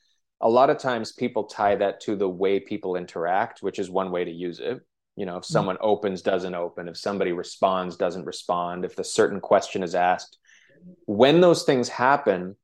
a 0.41 0.49
lot 0.49 0.71
of 0.71 0.79
times 0.79 1.13
people 1.13 1.45
tie 1.45 1.77
that 1.77 2.01
to 2.03 2.17
the 2.17 2.29
way 2.29 2.61
people 2.61 2.97
interact, 2.97 3.63
which 3.63 3.79
is 3.79 3.91
one 3.91 4.11
way 4.11 4.25
to 4.25 4.31
use 4.31 4.61
it. 4.61 4.81
You 5.17 5.27
know, 5.27 5.37
if 5.37 5.45
mm-hmm. 5.45 5.53
someone 5.53 5.77
mm-hmm. 5.77 5.87
opens, 5.87 6.23
doesn't 6.23 6.55
open, 6.55 6.89
if 6.89 6.97
somebody 6.97 7.33
responds, 7.33 7.97
doesn't 7.97 8.25
respond, 8.25 8.85
if 8.85 8.99
a 8.99 9.05
certain 9.05 9.41
question 9.41 9.83
is 9.83 9.95
asked, 9.95 10.39
when 11.07 11.41
those 11.41 11.65
things 11.65 11.89
happen, 11.89 12.57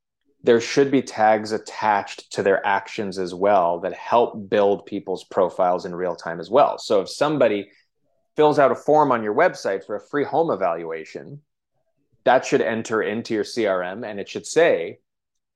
there 0.43 0.61
should 0.61 0.91
be 0.91 1.03
tags 1.03 1.53
attached 1.53 2.33
to 2.33 2.43
their 2.43 2.65
actions 2.65 3.19
as 3.19 3.35
well 3.35 3.81
that 3.81 3.93
help 3.93 4.49
build 4.49 4.87
people's 4.87 5.25
profiles 5.25 5.85
in 5.85 5.95
real 5.95 6.15
time 6.15 6.39
as 6.39 6.51
well. 6.51 6.79
So 6.79 7.01
if 7.01 7.09
somebody 7.09 7.69
fills 8.37 8.59
out 8.59 8.71
a 8.71 8.77
form 8.77 9.11
on 9.11 9.23
your 9.23 9.35
website 9.35 9.85
for 9.85 9.97
a 9.97 10.01
free 10.01 10.25
home 10.25 10.51
evaluation, 10.51 11.41
that 12.25 12.45
should 12.45 12.61
enter 12.61 13.03
into 13.03 13.35
your 13.35 13.45
CRM 13.45 14.05
and 14.05 14.21
it 14.21 14.29
should 14.29 14.47
say, 14.47 14.99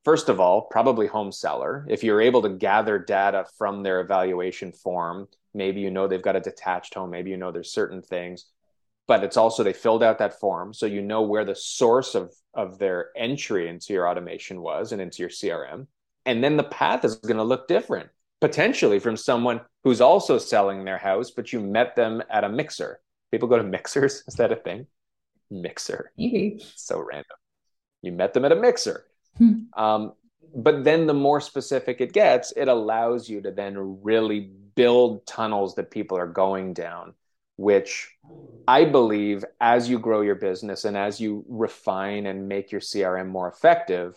first 0.05 0.29
of 0.29 0.41
all, 0.41 0.63
probably 0.63 1.07
home 1.07 1.33
seller. 1.33 1.87
If 1.89 2.03
you're 2.03 2.21
able 2.21 2.43
to 2.43 2.49
gather 2.49 2.99
data 2.99 3.45
from 3.59 3.83
their 3.83 4.01
evaluation 4.01 4.73
form, 4.73 5.29
maybe 5.53 5.81
you 5.81 5.91
know 5.91 6.09
they've 6.09 6.23
got 6.23 6.37
a 6.37 6.41
detached 6.41 6.95
home, 6.95 7.11
maybe 7.11 7.31
you 7.31 7.37
know 7.37 7.53
there's 7.53 7.73
certain 7.73 8.03
things, 8.03 8.47
but 9.07 9.25
it's 9.25 9.37
also 9.37 9.63
they 9.63 9.73
filled 9.73 10.03
out 10.03 10.19
that 10.19 10.39
form. 10.39 10.73
So 10.73 10.87
you 10.87 11.03
know 11.03 11.23
where 11.23 11.45
the 11.45 11.57
source 11.57 12.15
of, 12.15 12.33
of 12.55 12.79
their 12.79 13.11
entry 13.17 13.69
into 13.69 13.93
your 13.93 14.09
automation 14.09 14.63
was 14.63 14.93
and 14.93 15.03
into 15.03 15.23
your 15.23 15.31
CRM. 15.31 15.87
And 16.25 16.45
then 16.45 16.57
the 16.57 16.65
path 16.65 17.05
is 17.05 17.17
going 17.17 17.39
to 17.39 17.43
look 17.43 17.67
different 17.67 18.11
potentially 18.41 18.99
from 18.99 19.17
someone 19.17 19.61
who's 19.85 20.01
also 20.01 20.39
selling 20.39 20.85
their 20.85 20.99
house, 20.99 21.31
but 21.31 21.53
you 21.53 21.61
met 21.61 21.97
them 21.97 22.23
at 22.31 22.45
a 22.45 22.49
mixer. 22.49 23.01
People 23.31 23.49
go 23.49 23.59
to 23.59 23.65
mixers. 23.65 24.25
Is 24.29 24.35
that 24.35 24.53
a 24.53 24.57
thing? 24.57 24.87
Mixer. 25.51 26.13
So 26.77 27.01
random. 27.01 27.37
You 28.03 28.13
met 28.13 28.35
them 28.35 28.45
at 28.45 28.53
a 28.53 28.57
mixer. 28.57 29.07
Hmm. 29.37 29.53
Um, 29.77 30.13
but 30.55 30.85
then 30.85 31.07
the 31.07 31.15
more 31.15 31.41
specific 31.41 32.01
it 32.01 32.13
gets, 32.13 32.53
it 32.57 32.69
allows 32.69 33.29
you 33.29 33.41
to 33.43 33.51
then 33.51 34.03
really 34.03 34.51
build 34.75 35.27
tunnels 35.27 35.75
that 35.75 35.91
people 35.91 36.17
are 36.17 36.27
going 36.27 36.73
down, 36.73 37.15
which 37.57 38.09
I 38.67 38.85
believe 38.85 39.45
as 39.61 39.89
you 39.89 39.99
grow 39.99 40.23
your 40.23 40.35
business 40.35 40.85
and 40.85 40.97
as 40.97 41.21
you 41.21 41.45
refine 41.49 42.27
and 42.27 42.49
make 42.49 42.73
your 42.73 42.81
CRM 42.81 43.29
more 43.29 43.49
effective, 43.49 44.17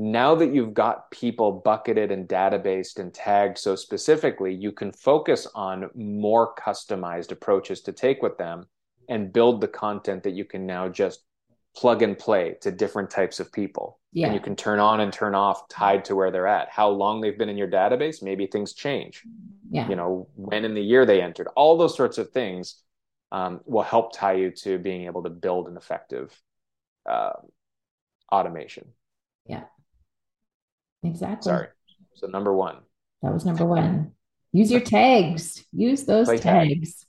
now 0.00 0.36
that 0.36 0.54
you've 0.54 0.74
got 0.74 1.10
people 1.10 1.50
bucketed 1.50 2.12
and 2.12 2.28
databased 2.28 3.00
and 3.00 3.12
tagged 3.12 3.58
so 3.58 3.74
specifically, 3.74 4.54
you 4.54 4.70
can 4.70 4.92
focus 4.92 5.48
on 5.56 5.90
more 5.96 6.54
customized 6.54 7.32
approaches 7.32 7.80
to 7.80 7.92
take 7.92 8.22
with 8.22 8.38
them 8.38 8.66
and 9.08 9.32
build 9.32 9.60
the 9.60 9.66
content 9.66 10.22
that 10.22 10.34
you 10.34 10.44
can 10.44 10.66
now 10.66 10.88
just 10.88 11.24
plug 11.74 12.02
and 12.02 12.16
play 12.16 12.56
to 12.60 12.70
different 12.70 13.10
types 13.10 13.40
of 13.40 13.52
people. 13.52 13.98
Yeah. 14.12 14.26
And 14.26 14.34
you 14.34 14.40
can 14.40 14.54
turn 14.54 14.78
on 14.78 15.00
and 15.00 15.12
turn 15.12 15.34
off 15.34 15.68
tied 15.68 16.04
to 16.04 16.14
where 16.14 16.30
they're 16.30 16.46
at. 16.46 16.68
How 16.70 16.90
long 16.90 17.20
they've 17.20 17.36
been 17.36 17.48
in 17.48 17.56
your 17.56 17.68
database, 17.68 18.22
maybe 18.22 18.46
things 18.46 18.74
change. 18.74 19.24
Yeah. 19.68 19.88
You 19.88 19.96
know, 19.96 20.28
when 20.36 20.64
in 20.64 20.74
the 20.74 20.80
year 20.80 21.06
they 21.06 21.20
entered. 21.20 21.48
All 21.56 21.76
those 21.76 21.96
sorts 21.96 22.18
of 22.18 22.30
things 22.30 22.82
um, 23.32 23.62
will 23.64 23.82
help 23.82 24.14
tie 24.14 24.34
you 24.34 24.52
to 24.62 24.78
being 24.78 25.06
able 25.06 25.24
to 25.24 25.30
build 25.30 25.66
an 25.66 25.76
effective 25.76 26.40
uh, 27.04 27.32
automation. 28.30 28.92
Yeah. 29.44 29.64
Exactly. 31.02 31.50
Sorry. 31.50 31.68
So 32.14 32.26
number 32.26 32.52
one. 32.52 32.76
That 33.22 33.32
was 33.32 33.44
number 33.44 33.64
one. 33.64 34.12
Use 34.52 34.70
your 34.70 34.80
tags. 34.80 35.64
Use 35.72 36.04
those 36.04 36.26
Play 36.26 36.38
tags. 36.38 36.94
Tag. 36.94 37.04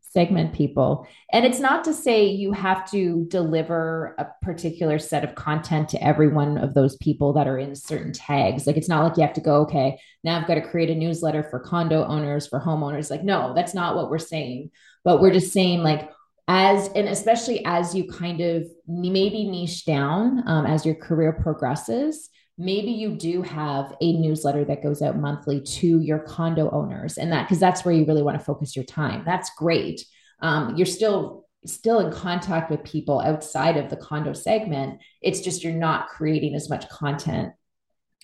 Segment 0.00 0.52
people. 0.52 1.06
And 1.32 1.46
it's 1.46 1.58
not 1.58 1.84
to 1.84 1.94
say 1.94 2.26
you 2.26 2.52
have 2.52 2.90
to 2.90 3.24
deliver 3.28 4.14
a 4.18 4.26
particular 4.42 4.98
set 4.98 5.24
of 5.24 5.34
content 5.34 5.88
to 5.90 6.04
every 6.04 6.28
one 6.28 6.58
of 6.58 6.74
those 6.74 6.96
people 6.96 7.32
that 7.32 7.48
are 7.48 7.56
in 7.58 7.74
certain 7.74 8.12
tags. 8.12 8.66
Like 8.66 8.76
it's 8.76 8.90
not 8.90 9.04
like 9.04 9.16
you 9.16 9.22
have 9.22 9.32
to 9.34 9.40
go, 9.40 9.62
okay, 9.62 9.98
now 10.22 10.38
I've 10.38 10.46
got 10.46 10.56
to 10.56 10.68
create 10.68 10.90
a 10.90 10.94
newsletter 10.94 11.42
for 11.42 11.60
condo 11.60 12.04
owners, 12.04 12.46
for 12.46 12.60
homeowners. 12.60 13.10
Like, 13.10 13.24
no, 13.24 13.54
that's 13.54 13.72
not 13.72 13.96
what 13.96 14.10
we're 14.10 14.18
saying. 14.18 14.70
But 15.02 15.22
we're 15.22 15.32
just 15.32 15.52
saying, 15.52 15.82
like, 15.82 16.10
as 16.46 16.88
and 16.88 17.08
especially 17.08 17.64
as 17.64 17.94
you 17.94 18.06
kind 18.08 18.40
of 18.40 18.66
maybe 18.86 19.48
niche 19.48 19.86
down 19.86 20.46
um, 20.46 20.66
as 20.66 20.84
your 20.84 20.96
career 20.96 21.32
progresses 21.32 22.28
maybe 22.62 22.92
you 22.92 23.10
do 23.10 23.42
have 23.42 23.94
a 24.00 24.12
newsletter 24.12 24.64
that 24.64 24.82
goes 24.82 25.02
out 25.02 25.16
monthly 25.16 25.60
to 25.60 26.00
your 26.00 26.20
condo 26.20 26.70
owners 26.70 27.18
and 27.18 27.32
that 27.32 27.42
because 27.42 27.58
that's 27.58 27.84
where 27.84 27.94
you 27.94 28.04
really 28.06 28.22
want 28.22 28.38
to 28.38 28.44
focus 28.44 28.76
your 28.76 28.84
time. 28.84 29.24
That's 29.26 29.50
great. 29.56 30.04
Um, 30.40 30.76
you're 30.76 30.86
still 30.86 31.46
still 31.66 32.00
in 32.00 32.12
contact 32.12 32.70
with 32.70 32.82
people 32.82 33.20
outside 33.20 33.76
of 33.76 33.88
the 33.90 33.96
condo 33.96 34.32
segment. 34.32 35.00
It's 35.20 35.40
just 35.40 35.62
you're 35.62 35.72
not 35.72 36.08
creating 36.08 36.54
as 36.54 36.70
much 36.70 36.88
content 36.88 37.52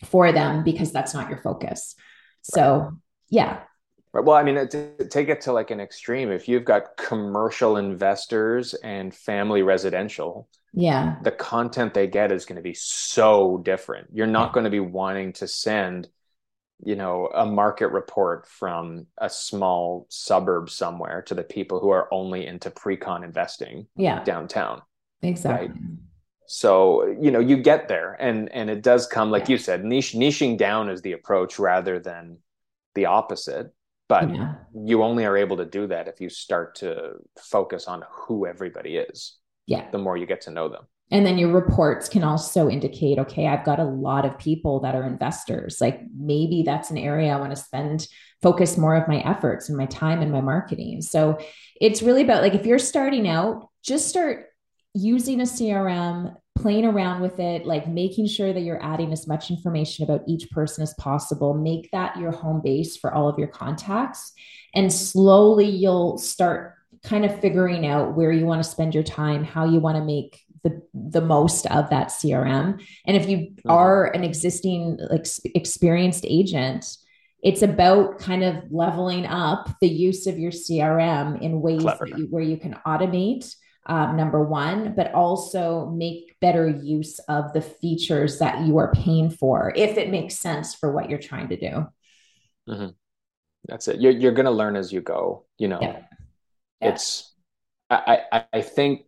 for 0.05 0.33
them 0.33 0.65
because 0.65 0.93
that's 0.93 1.15
not 1.15 1.29
your 1.29 1.39
focus. 1.39 1.95
So 2.43 2.93
yeah 3.31 3.61
well, 4.13 4.37
I 4.37 4.43
mean, 4.43 4.69
to 4.69 5.09
take 5.09 5.29
it 5.29 5.43
to 5.43 5.53
like 5.53 5.71
an 5.71 5.81
extreme, 5.81 6.31
if 6.31 6.49
you've 6.49 6.65
got 6.65 6.97
commercial 6.97 7.77
investors 7.77 8.75
and 8.75 9.15
family 9.15 9.63
residential, 9.63 10.49
yeah, 10.73 11.17
the 11.23 11.31
content 11.31 11.95
they 11.95 12.07
get 12.07 12.33
is 12.33 12.45
going 12.45 12.57
to 12.57 12.63
be 12.63 12.75
so 12.75 13.59
different. 13.65 14.09
You're 14.13 14.27
not 14.27 14.53
going 14.53 14.65
to 14.65 14.71
be 14.71 14.81
wanting 14.81 15.35
to 15.35 15.47
send, 15.47 16.09
you 16.83 16.97
know, 16.97 17.29
a 17.35 17.45
market 17.45 17.89
report 17.89 18.47
from 18.47 19.07
a 19.19 19.29
small 19.29 20.07
suburb 20.09 20.71
somewhere 20.71 21.23
to 21.23 21.35
the 21.35 21.45
people 21.45 21.81
who 21.81 21.91
are 21.91 22.13
only 22.13 22.47
into 22.47 22.71
pre-con 22.71 23.25
investing, 23.25 23.87
yeah, 23.97 24.25
downtown, 24.25 24.83
exactly. 25.23 25.69
Right? 25.69 25.77
So 26.47 27.15
you 27.21 27.31
know, 27.31 27.41
you 27.41 27.59
get 27.59 27.89
there, 27.89 28.17
and 28.19 28.51
and 28.53 28.71
it 28.71 28.83
does 28.83 29.07
come, 29.07 29.31
like 29.31 29.45
yeah. 29.45 29.53
you 29.53 29.59
said, 29.59 29.85
niche 29.85 30.15
niching 30.15 30.57
down 30.57 30.89
is 30.89 31.03
the 31.03 31.13
approach 31.13 31.59
rather 31.59 31.99
than 31.99 32.39
the 32.95 33.05
opposite 33.07 33.73
but 34.09 34.35
yeah. 34.35 34.55
you 34.75 35.03
only 35.03 35.25
are 35.25 35.37
able 35.37 35.57
to 35.59 35.65
do 35.65 35.87
that 35.87 36.09
if 36.09 36.21
you 36.21 36.29
start 36.29 36.77
to 36.77 37.13
focus 37.41 37.87
on 37.87 38.03
who 38.11 38.47
everybody 38.47 38.97
is 38.97 39.39
yeah. 39.67 39.89
the 39.91 39.99
more 39.99 40.17
you 40.17 40.27
get 40.27 40.41
to 40.43 40.51
know 40.51 40.69
them. 40.69 40.85
And 41.11 41.25
then 41.25 41.39
your 41.39 41.53
reports 41.53 42.09
can 42.09 42.23
also 42.23 42.69
indicate 42.69 43.19
okay 43.19 43.47
i've 43.47 43.65
got 43.65 43.81
a 43.81 43.85
lot 43.85 44.27
of 44.27 44.39
people 44.39 44.81
that 44.81 44.95
are 44.95 45.07
investors. 45.07 45.81
Like 45.81 46.03
maybe 46.17 46.63
that's 46.65 46.91
an 46.91 46.99
area 46.99 47.33
i 47.33 47.41
want 47.41 47.51
to 47.51 47.57
spend 47.57 48.07
focus 48.43 48.77
more 48.77 48.95
of 48.95 49.09
my 49.09 49.19
efforts 49.21 49.69
and 49.69 49.77
my 49.77 49.87
time 49.87 50.23
and 50.23 50.31
my 50.31 50.41
marketing. 50.41 51.03
So 51.03 51.39
it's 51.81 52.03
really 52.03 52.23
about 52.23 52.43
like 52.43 52.55
if 52.55 52.67
you're 52.67 52.79
starting 52.79 53.29
out 53.29 53.69
just 53.83 54.09
start 54.09 54.47
using 54.95 55.41
a 55.41 55.45
crm 55.45 56.35
playing 56.59 56.85
around 56.85 57.21
with 57.21 57.39
it, 57.39 57.67
like 57.67 57.87
making 57.87 58.27
sure 58.27 58.53
that 58.53 58.61
you're 58.61 58.83
adding 58.83 59.13
as 59.13 59.27
much 59.27 59.51
information 59.51 60.05
about 60.05 60.23
each 60.27 60.51
person 60.51 60.83
as 60.83 60.93
possible. 60.95 61.55
Make 61.55 61.91
that 61.93 62.17
your 62.19 62.33
home 62.33 62.61
base 62.63 62.97
for 62.97 63.15
all 63.15 63.29
of 63.29 63.39
your 63.39 63.49
contacts. 63.49 64.33
And 64.75 64.93
slowly 64.93 65.69
you'll 65.69 66.19
start 66.19 66.75
kind 67.05 67.25
of 67.25 67.41
figuring 67.41 67.87
out 67.87 68.17
where 68.17 68.33
you 68.33 68.45
want 68.45 68.63
to 68.63 68.69
spend 68.69 68.95
your 68.95 69.05
time, 69.05 69.45
how 69.45 69.67
you 69.67 69.79
want 69.79 69.97
to 69.97 70.05
make 70.05 70.41
the, 70.65 70.83
the 70.93 71.21
most 71.21 71.67
of 71.67 71.91
that 71.91 72.09
CRM. 72.09 72.83
And 73.07 73.17
if 73.17 73.29
you 73.29 73.39
mm-hmm. 73.39 73.71
are 73.71 74.07
an 74.07 74.25
existing 74.25 74.99
like 75.11 75.27
experienced 75.55 76.25
agent, 76.27 76.85
it's 77.43 77.63
about 77.63 78.19
kind 78.19 78.43
of 78.43 78.65
leveling 78.71 79.25
up 79.27 79.71
the 79.81 79.89
use 79.89 80.27
of 80.27 80.39
your 80.39 80.51
CRM 80.51 81.41
in 81.41 81.61
ways 81.61 81.85
you, 82.07 82.27
where 82.31 82.43
you 82.43 82.57
can 82.57 82.75
automate 82.85 83.55
um, 83.89 84.17
number 84.17 84.45
one, 84.45 84.95
but 84.95 85.13
also 85.15 85.87
make 85.87 86.37
better 86.41 86.69
use 86.69 87.19
of 87.21 87.53
the 87.53 87.63
features 87.63 88.39
that 88.39 88.67
you 88.67 88.79
are 88.79 88.93
paying 88.93 89.31
for 89.31 89.73
if 89.75 89.97
it 89.97 90.11
makes 90.11 90.37
sense 90.37 90.75
for 90.75 90.93
what 90.93 91.09
you're 91.09 91.19
trying 91.19 91.49
to 91.49 91.57
do. 91.57 91.87
Mm-hmm. 92.69 92.89
That's 93.67 93.89
it. 93.89 94.01
You're, 94.01 94.13
you're 94.13 94.33
going 94.33 94.47
to 94.47 94.51
learn 94.53 94.77
as 94.77 94.93
you 94.93 95.01
go. 95.01 95.47
You 95.59 95.69
know, 95.69 95.81
yeah. 95.81 96.03
Yeah. 96.81 96.89
it's, 96.91 97.35
I, 97.91 98.23
I, 98.31 98.45
I 98.53 98.63
think 98.63 99.07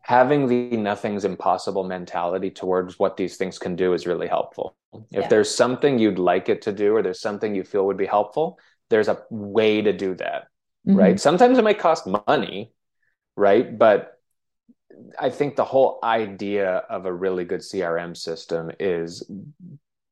having 0.00 0.48
the 0.48 0.76
nothing's 0.76 1.24
impossible 1.24 1.84
mentality 1.84 2.50
towards 2.50 2.98
what 2.98 3.16
these 3.16 3.36
things 3.36 3.58
can 3.58 3.76
do 3.76 3.92
is 3.92 4.06
really 4.06 4.26
helpful. 4.26 4.76
If 4.92 5.02
yeah. 5.10 5.28
there's 5.28 5.54
something 5.54 5.98
you'd 5.98 6.18
like 6.18 6.48
it 6.48 6.62
to 6.62 6.72
do, 6.72 6.94
or 6.94 7.02
there's 7.02 7.20
something 7.20 7.54
you 7.54 7.64
feel 7.64 7.86
would 7.86 7.96
be 7.96 8.06
helpful, 8.06 8.58
there's 8.90 9.08
a 9.08 9.22
way 9.30 9.82
to 9.82 9.92
do 9.92 10.14
that. 10.14 10.48
Mm-hmm. 10.86 10.96
Right. 10.96 11.20
Sometimes 11.20 11.58
it 11.58 11.64
might 11.64 11.78
cost 11.78 12.06
money, 12.28 12.72
right? 13.36 13.78
But 13.78 14.13
I 15.18 15.30
think 15.30 15.56
the 15.56 15.64
whole 15.64 15.98
idea 16.02 16.76
of 16.88 17.06
a 17.06 17.12
really 17.12 17.44
good 17.44 17.60
CRM 17.60 18.16
system 18.16 18.70
is 18.78 19.28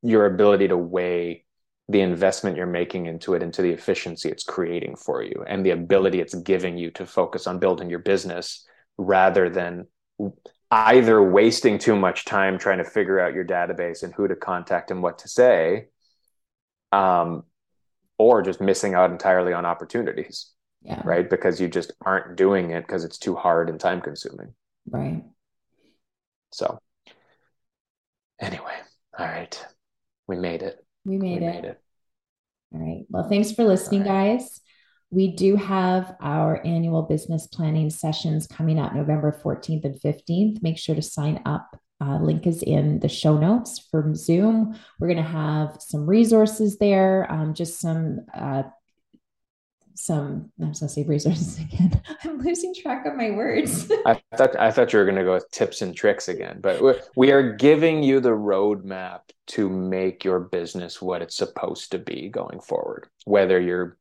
your 0.02 0.26
ability 0.26 0.68
to 0.68 0.76
weigh 0.76 1.44
the 1.88 2.00
investment 2.00 2.56
you're 2.56 2.66
making 2.66 3.06
into 3.06 3.34
it 3.34 3.42
into 3.42 3.60
the 3.60 3.70
efficiency 3.70 4.28
it's 4.28 4.44
creating 4.44 4.96
for 4.96 5.22
you 5.22 5.44
and 5.46 5.64
the 5.64 5.70
ability 5.70 6.20
it's 6.20 6.34
giving 6.34 6.78
you 6.78 6.90
to 6.90 7.04
focus 7.04 7.46
on 7.46 7.58
building 7.58 7.90
your 7.90 7.98
business 7.98 8.66
rather 8.98 9.50
than 9.50 9.86
either 10.70 11.22
wasting 11.22 11.78
too 11.78 11.96
much 11.96 12.24
time 12.24 12.58
trying 12.58 12.78
to 12.78 12.84
figure 12.84 13.18
out 13.18 13.34
your 13.34 13.44
database 13.44 14.02
and 14.02 14.14
who 14.14 14.28
to 14.28 14.36
contact 14.36 14.90
and 14.90 15.02
what 15.02 15.18
to 15.18 15.28
say 15.28 15.86
um, 16.92 17.42
or 18.16 18.42
just 18.42 18.60
missing 18.60 18.94
out 18.94 19.10
entirely 19.10 19.52
on 19.52 19.66
opportunities 19.66 20.52
yeah. 20.82 21.00
right 21.04 21.28
because 21.28 21.60
you 21.60 21.68
just 21.68 21.92
aren't 22.04 22.36
doing 22.36 22.70
it 22.70 22.86
because 22.86 23.04
it's 23.04 23.18
too 23.18 23.34
hard 23.34 23.68
and 23.68 23.80
time 23.80 24.00
consuming 24.00 24.54
right 24.88 25.22
so 26.50 26.78
anyway 28.40 28.76
all 29.18 29.26
right 29.26 29.64
we 30.26 30.36
made 30.36 30.62
it 30.62 30.84
we 31.04 31.16
made, 31.18 31.40
we 31.40 31.46
it. 31.46 31.54
made 31.54 31.64
it 31.64 31.80
all 32.74 32.80
right 32.80 33.04
well 33.08 33.28
thanks 33.28 33.52
for 33.52 33.64
listening 33.64 34.00
right. 34.02 34.36
guys 34.36 34.60
we 35.12 35.28
do 35.28 35.56
have 35.56 36.16
our 36.22 36.64
annual 36.66 37.02
business 37.02 37.46
planning 37.46 37.90
sessions 37.90 38.46
coming 38.46 38.78
up 38.78 38.94
November 38.94 39.38
14th 39.44 39.84
and 39.84 40.00
15th. 40.00 40.62
Make 40.62 40.78
sure 40.78 40.94
to 40.94 41.02
sign 41.02 41.42
up. 41.44 41.78
Uh, 42.00 42.18
link 42.18 42.46
is 42.46 42.62
in 42.62 42.98
the 42.98 43.10
show 43.10 43.36
notes 43.36 43.86
from 43.90 44.14
Zoom. 44.14 44.74
We're 44.98 45.08
going 45.08 45.22
to 45.22 45.30
have 45.30 45.76
some 45.80 46.06
resources 46.06 46.78
there, 46.78 47.30
um, 47.30 47.52
just 47.52 47.78
some 47.78 48.20
uh, 48.34 48.62
some 49.94 50.50
I 50.60 50.68
was 50.68 50.80
gonna 50.80 50.90
say 50.90 51.04
resources 51.04 51.58
again. 51.60 52.00
I'm 52.24 52.38
losing 52.38 52.74
track 52.74 53.06
of 53.06 53.14
my 53.14 53.30
words. 53.30 53.90
I 54.06 54.20
thought 54.36 54.58
I 54.58 54.70
thought 54.70 54.92
you 54.92 54.98
were 54.98 55.04
gonna 55.04 55.24
go 55.24 55.34
with 55.34 55.50
tips 55.50 55.82
and 55.82 55.94
tricks 55.94 56.28
again, 56.28 56.60
but 56.60 56.82
we 57.16 57.32
are 57.32 57.54
giving 57.54 58.02
you 58.02 58.20
the 58.20 58.30
roadmap 58.30 59.20
to 59.48 59.68
make 59.68 60.24
your 60.24 60.40
business 60.40 61.02
what 61.02 61.22
it's 61.22 61.36
supposed 61.36 61.90
to 61.92 61.98
be 61.98 62.28
going 62.28 62.60
forward. 62.60 63.08
Whether 63.24 63.60
you're 63.60 63.98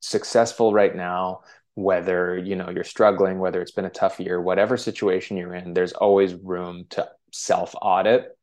successful 0.00 0.72
right 0.72 0.94
now 0.94 1.40
whether 1.76 2.38
you 2.38 2.56
know 2.56 2.70
you're 2.70 2.84
struggling 2.84 3.38
whether 3.38 3.60
it's 3.60 3.70
been 3.70 3.84
a 3.84 3.90
tough 3.90 4.18
year 4.18 4.40
whatever 4.40 4.78
situation 4.78 5.36
you're 5.36 5.54
in 5.54 5.74
there's 5.74 5.92
always 5.92 6.34
room 6.34 6.86
to 6.88 7.06
self 7.32 7.74
audit 7.82 8.36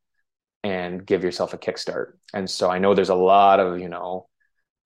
and 0.62 1.04
give 1.04 1.24
yourself 1.24 1.52
a 1.52 1.58
kickstart 1.58 2.12
and 2.32 2.48
so 2.48 2.70
i 2.70 2.78
know 2.78 2.94
there's 2.94 3.08
a 3.08 3.14
lot 3.14 3.58
of 3.58 3.80
you 3.80 3.88
know 3.88 4.28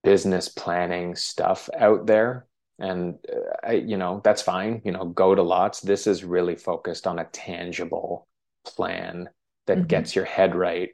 business 0.04 0.48
planning 0.48 1.14
stuff 1.14 1.68
out 1.76 2.06
there. 2.06 2.46
And 2.78 3.18
uh, 3.30 3.66
I, 3.66 3.72
you 3.72 3.96
know 3.96 4.20
that's 4.22 4.42
fine 4.42 4.82
you 4.84 4.92
know 4.92 5.06
go 5.06 5.34
to 5.34 5.42
lots. 5.42 5.80
This 5.80 6.06
is 6.06 6.24
really 6.24 6.54
focused 6.54 7.06
on 7.06 7.18
a 7.18 7.24
tangible 7.26 8.28
plan 8.64 9.28
that 9.66 9.78
mm-hmm. 9.78 9.86
gets 9.86 10.14
your 10.14 10.24
head 10.24 10.54
right 10.54 10.90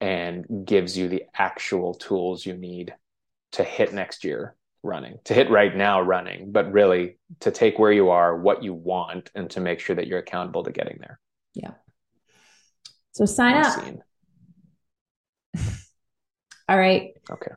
and 0.00 0.44
gives 0.64 0.96
you 0.96 1.08
the 1.08 1.24
actual 1.36 1.94
tools 1.94 2.46
you 2.46 2.56
need 2.56 2.94
to 3.52 3.64
hit 3.64 3.92
next 3.92 4.24
year 4.24 4.54
running 4.82 5.18
to 5.24 5.32
hit 5.32 5.48
right 5.50 5.74
now 5.74 6.00
running 6.00 6.52
but 6.52 6.70
really 6.70 7.16
to 7.40 7.50
take 7.50 7.78
where 7.78 7.92
you 7.92 8.10
are 8.10 8.36
what 8.36 8.62
you 8.62 8.74
want 8.74 9.30
and 9.34 9.48
to 9.50 9.60
make 9.60 9.80
sure 9.80 9.96
that 9.96 10.06
you're 10.06 10.18
accountable 10.18 10.62
to 10.62 10.70
getting 10.70 10.98
there. 11.00 11.18
Yeah. 11.54 11.72
So 13.12 13.24
sign 13.24 13.56
up. 13.56 13.84
all 16.68 16.78
right. 16.78 17.14
Okay 17.30 17.52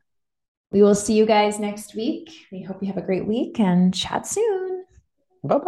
we 0.70 0.82
will 0.82 0.94
see 0.94 1.14
you 1.14 1.24
guys 1.26 1.58
next 1.58 1.94
week. 1.94 2.46
We 2.52 2.62
hope 2.62 2.82
you 2.82 2.88
have 2.88 2.96
a 2.96 3.02
great 3.02 3.26
week 3.26 3.58
and 3.58 3.94
chat 3.94 4.26
soon. 4.26 4.84
Bye-bye. 5.44 5.64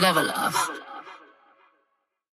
Bye 0.00 0.92